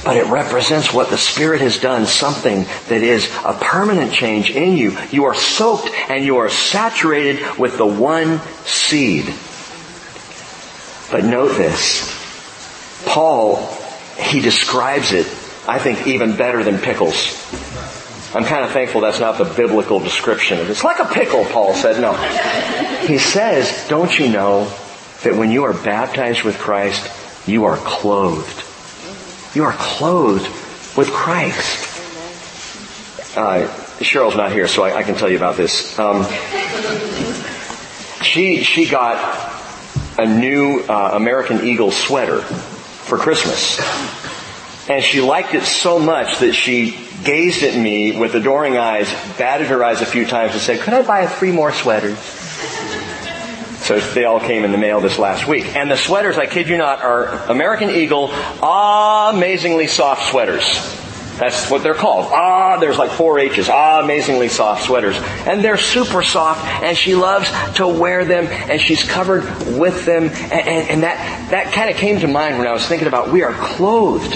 [0.08, 4.78] but it represents what the Spirit has done, something that is a permanent change in
[4.78, 4.98] you.
[5.12, 9.26] You are soaked and you are saturated with the one seed.
[11.12, 12.08] But note this.
[13.06, 13.68] Paul,
[14.18, 15.26] he describes it,
[15.68, 17.36] I think, even better than pickles.
[18.34, 20.58] I'm kind of thankful that's not the biblical description.
[20.72, 22.00] It's like a pickle, Paul said.
[22.00, 22.14] No.
[23.08, 24.72] He says, don't you know
[25.24, 27.12] that when you are baptized with Christ,
[27.46, 28.67] you are clothed
[29.58, 30.46] you are clothed
[30.96, 31.88] with Christ.
[33.36, 35.98] Uh, Cheryl's not here, so I, I, can tell you about this.
[35.98, 36.28] Um,
[38.22, 39.18] she she got
[40.20, 43.80] a new uh, American Eagle sweater for Christmas,
[44.90, 49.68] and she liked it so much that she gazed at me with adoring eyes, batted
[49.68, 52.37] her eyes a few times, and said, "Could I buy three more sweaters?"
[53.88, 55.74] So they all came in the mail this last week.
[55.78, 60.66] And the sweaters, I kid you not, are American Eagle amazingly soft sweaters.
[61.38, 62.26] That's what they're called.
[62.34, 63.70] Ah, there's like four H's.
[63.70, 65.16] Ah, amazingly soft sweaters.
[65.48, 69.46] And they're super soft and she loves to wear them and she's covered
[69.80, 70.24] with them.
[70.26, 73.32] And, and, and that, that kind of came to mind when I was thinking about
[73.32, 74.34] we are clothed.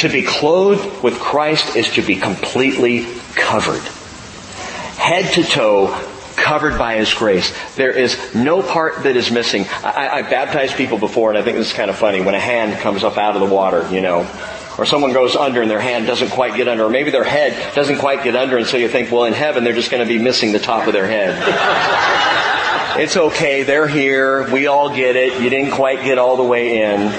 [0.00, 3.80] To be clothed with Christ is to be completely covered.
[4.98, 6.13] Head to toe,
[6.44, 7.52] covered by His grace.
[7.74, 9.62] There is no part that is missing.
[9.82, 12.40] I, have baptized people before, and I think this is kind of funny when a
[12.40, 14.30] hand comes up out of the water, you know.
[14.76, 17.74] Or someone goes under and their hand doesn't quite get under, or maybe their head
[17.74, 20.08] doesn't quite get under, and so you think, well, in heaven they're just going to
[20.08, 21.40] be missing the top of their head.
[23.00, 26.82] it's okay, they're here, we all get it, you didn't quite get all the way
[26.82, 27.12] in.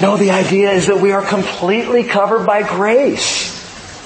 [0.00, 3.55] No, the idea is that we are completely covered by grace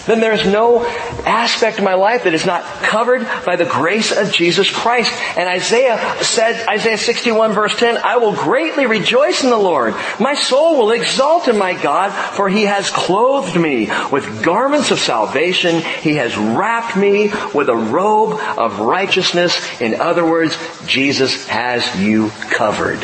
[0.07, 0.85] then there's no
[1.25, 5.13] aspect of my life that is not covered by the grace of Jesus Christ.
[5.37, 9.95] And Isaiah said, Isaiah 61 verse 10, I will greatly rejoice in the Lord.
[10.19, 14.99] My soul will exalt in my God, for he has clothed me with garments of
[14.99, 15.81] salvation.
[15.81, 19.81] He has wrapped me with a robe of righteousness.
[19.81, 23.01] In other words, Jesus has you covered.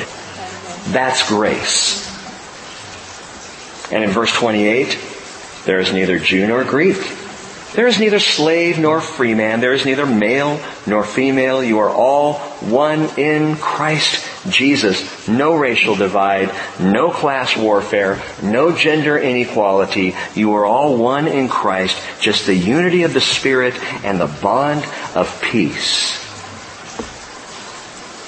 [0.89, 2.07] That's grace.
[3.93, 5.16] And in verse 28,
[5.67, 6.97] there is neither Jew nor Greek.
[7.75, 9.61] There is neither slave nor free man.
[9.61, 11.63] There is neither male nor female.
[11.63, 15.29] You are all one in Christ Jesus.
[15.29, 16.51] No racial divide,
[16.81, 20.15] no class warfare, no gender inequality.
[20.35, 22.01] You are all one in Christ.
[22.21, 26.23] Just the unity of the Spirit and the bond of peace.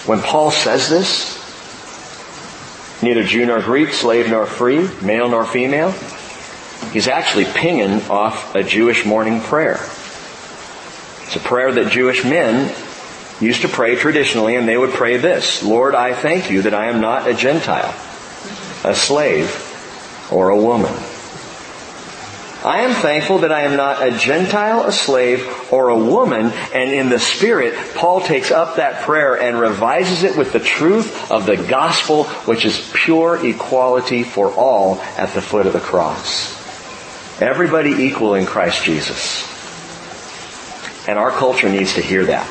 [0.07, 1.39] When Paul says this,
[3.03, 5.95] neither Jew nor Greek, slave nor free, male nor female,
[6.93, 9.81] He's actually pinging off a Jewish morning prayer.
[11.25, 12.75] It's a prayer that Jewish men
[13.41, 16.87] used to pray traditionally, and they would pray this Lord, I thank you that I
[16.87, 17.95] am not a Gentile,
[18.85, 19.65] a slave,
[20.33, 20.93] or a woman.
[22.65, 26.91] I am thankful that I am not a Gentile, a slave, or a woman, and
[26.91, 31.47] in the Spirit, Paul takes up that prayer and revises it with the truth of
[31.47, 36.58] the gospel, which is pure equality for all at the foot of the cross.
[37.41, 39.47] Everybody equal in Christ Jesus.
[41.07, 42.49] And our culture needs to hear that.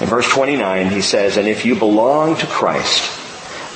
[0.00, 3.18] In verse 29, he says, And if you belong to Christ,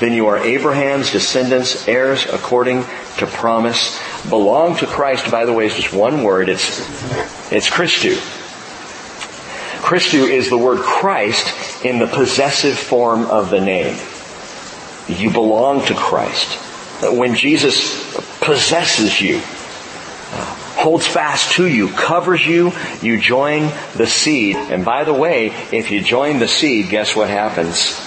[0.01, 2.85] then you are Abraham's descendants, heirs according
[3.19, 4.01] to promise.
[4.29, 6.49] Belong to Christ, by the way, is just one word.
[6.49, 6.81] It's,
[7.51, 8.17] it's Christu.
[9.83, 13.99] Christu is the word Christ in the possessive form of the name.
[15.09, 16.59] You belong to Christ.
[17.03, 19.41] When Jesus possesses you,
[20.31, 22.73] holds fast to you, covers you,
[23.03, 24.57] you join the seed.
[24.57, 28.01] And by the way, if you join the seed, guess what happens?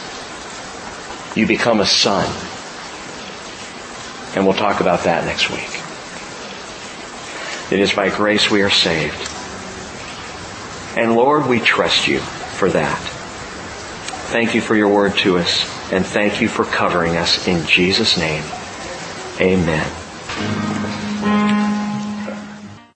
[1.36, 2.26] You become a son.
[4.36, 5.82] And we'll talk about that next week.
[7.72, 9.30] It is by grace we are saved.
[10.97, 12.99] And Lord, we trust you for that.
[14.32, 18.17] Thank you for your word to us, and thank you for covering us in Jesus'
[18.17, 18.43] name.
[19.39, 20.88] Amen.